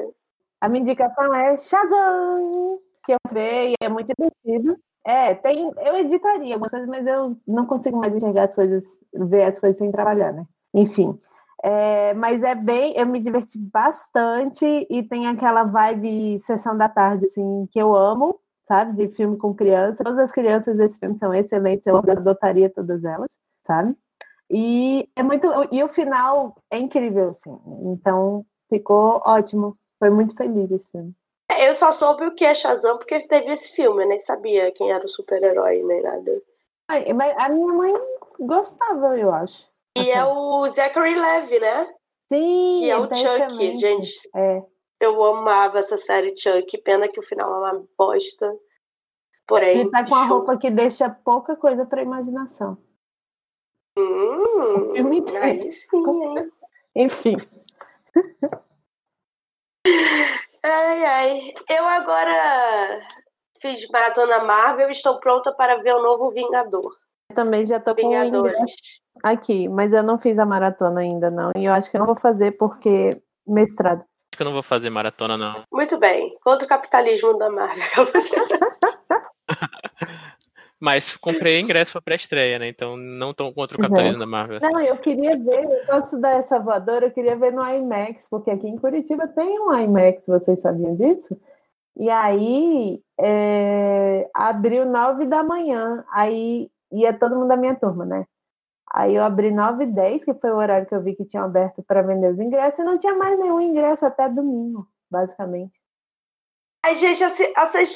[0.61, 4.77] A minha indicação é Shazam, que eu vi e é muito divertido.
[5.05, 9.45] É, tem, eu editaria algumas coisas, mas eu não consigo mais enxergar as coisas, ver
[9.45, 10.45] as coisas sem trabalhar, né?
[10.73, 11.19] Enfim.
[11.63, 17.25] É, mas é bem, eu me diverti bastante e tem aquela vibe sessão da tarde,
[17.25, 18.39] assim, que eu amo,
[18.69, 18.95] sabe?
[18.95, 20.03] De filme com criança.
[20.03, 23.95] Todas as crianças desse filme são excelentes, eu adotaria todas elas, sabe?
[24.49, 27.59] E é muito, e o final é incrível, assim.
[27.91, 29.75] Então ficou ótimo.
[29.97, 31.13] Foi muito feliz esse filme.
[31.59, 34.91] Eu só soube o que é Shazam porque teve esse filme, eu nem sabia quem
[34.91, 36.41] era o super-herói nem nada.
[36.87, 37.93] Ai, mas a minha mãe
[38.39, 39.67] gostava, eu acho.
[39.97, 41.87] E é o Zachary Levi, né?
[42.31, 44.29] Sim, Que é o Chuck, gente.
[44.35, 44.61] É.
[44.99, 46.77] Eu amava essa série Chuck.
[46.79, 48.53] Pena que o final é uma bosta.
[49.47, 49.79] Porém.
[49.79, 52.77] Ele tá com a roupa que deixa pouca coisa pra imaginação.
[53.97, 55.43] Hum, filme inteiro.
[55.43, 55.87] aí sim,
[56.23, 56.51] hein?
[56.95, 57.37] Enfim.
[60.61, 61.53] Ai, ai.
[61.69, 63.01] Eu agora
[63.61, 66.95] fiz maratona Marvel e estou pronta para ver o novo Vingador.
[67.33, 68.11] Também já tô com
[69.23, 71.51] aqui, mas eu não fiz a maratona ainda, não.
[71.55, 73.09] E eu acho que eu não vou fazer porque
[73.47, 74.03] mestrado.
[74.39, 75.63] Que eu não vou fazer maratona, não.
[75.69, 76.33] Muito bem.
[76.41, 78.07] Contra o capitalismo da Marvel.
[80.79, 82.69] Mas comprei ingresso pra pré-estreia, né?
[82.69, 84.19] Então não tão contra o capitalismo uhum.
[84.19, 84.59] da Marvel.
[84.61, 88.49] Não, eu queria ver, eu posso dar essa voadora, eu queria ver no IMAX, porque
[88.49, 91.37] aqui em Curitiba tem um IMAX, vocês sabiam disso?
[91.97, 98.25] E aí é, abriu nove da manhã, aí ia todo mundo da minha turma, né?
[98.99, 101.43] Aí eu abri nove e dez, que foi o horário que eu vi que tinha
[101.43, 105.79] aberto para vender os ingressos, e não tinha mais nenhum ingresso até domingo, basicamente.
[106.83, 107.43] Ai, gente, essa,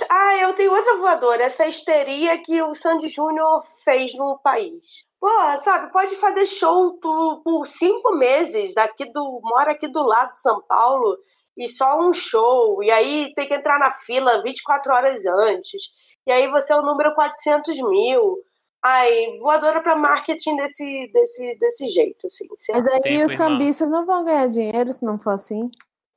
[0.10, 4.82] ah, eu tenho outra voadora, essa histeria que o Sandy Júnior fez no país.
[5.20, 10.34] Porra, sabe, pode fazer show por, por cinco meses, aqui do, mora aqui do lado
[10.36, 11.18] de São Paulo,
[11.58, 15.82] e só um show, e aí tem que entrar na fila 24 horas antes,
[16.26, 18.38] e aí você é o número 400 mil.
[18.84, 22.45] Ai, voadora para marketing desse, desse, desse jeito, assim.
[22.69, 25.71] Mas aí os cambistas não vão ganhar dinheiro se não for assim.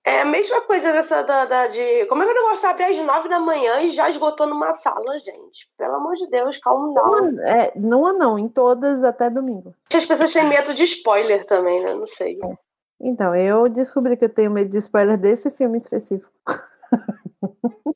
[0.05, 2.07] É a mesma coisa dessa da, da, de.
[2.07, 5.19] Como é que o negócio abre às nove da manhã e já esgotou numa sala,
[5.19, 5.69] gente?
[5.77, 7.41] Pelo amor de Deus, calma não.
[7.41, 9.75] É, não, não, em todas até domingo.
[9.93, 11.93] As pessoas têm medo de spoiler também, né?
[11.93, 12.39] Não sei.
[12.43, 12.57] É.
[13.01, 16.31] Então, eu descobri que eu tenho medo de spoiler desse filme específico.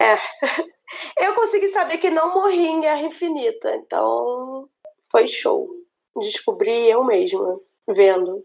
[0.01, 0.17] É.
[1.19, 4.69] Eu consegui saber que não morri em Guerra Infinita, então
[5.11, 5.69] foi show.
[6.17, 8.45] Descobri eu mesma, vendo.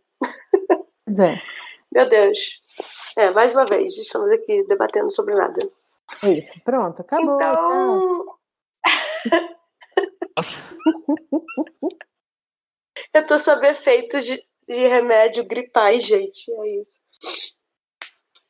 [1.06, 1.41] Pois é.
[1.91, 2.39] Meu Deus.
[3.18, 5.60] É, mais uma vez, estamos aqui debatendo sobre nada.
[6.24, 7.36] Isso, pronto, acabou.
[7.36, 8.38] Então.
[13.14, 16.51] eu tô sob efeito de, de remédio gripais, gente.
[16.51, 16.99] É isso.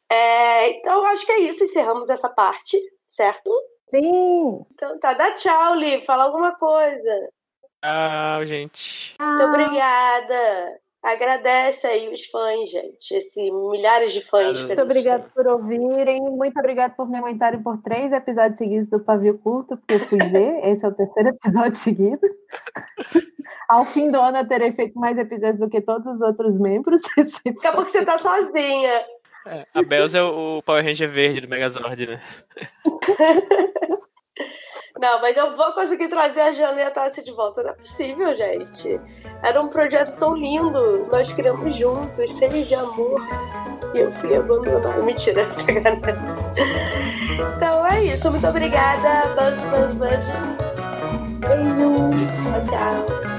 [0.10, 1.64] É, então, acho que é isso.
[1.64, 3.51] Encerramos essa parte, certo?
[4.00, 4.66] Sim.
[4.74, 6.02] Então tá, dá tchau, Li.
[6.02, 7.30] Fala alguma coisa.
[7.84, 9.16] Tchau, gente.
[9.20, 10.80] Muito obrigada.
[11.06, 13.14] Agradece aí os fãs, gente.
[13.14, 14.64] Esse milhares de fãs.
[14.64, 16.20] Muito obrigado por ouvirem.
[16.20, 20.18] Muito obrigado por me aguentarem por três episódios seguidos do Pavio Curto, porque eu fui
[20.18, 20.62] ver.
[20.68, 22.22] Esse é o terceiro episódio seguido.
[23.70, 27.02] Ao fim do ano eu terei feito mais episódios do que todos os outros membros.
[27.46, 29.06] Daqui a pouco você tá sozinha.
[29.46, 32.22] É, a Belza é o Power Ranger verde do Megazord, né?
[34.99, 37.62] Não, mas eu vou conseguir trazer a Jana e a Tássia de volta.
[37.62, 38.99] Não é possível, gente.
[39.43, 41.06] Era um projeto tão lindo.
[41.12, 43.22] Nós criamos juntos, cheios de amor.
[43.93, 45.01] E eu fui abandonada.
[45.03, 45.45] Mentira,
[47.58, 48.32] Então é isso.
[48.32, 49.28] Muito obrigada.
[49.36, 50.66] Beijo, beijo, beijo.
[51.41, 52.10] Beijo.
[52.43, 53.35] Tchau, tchau.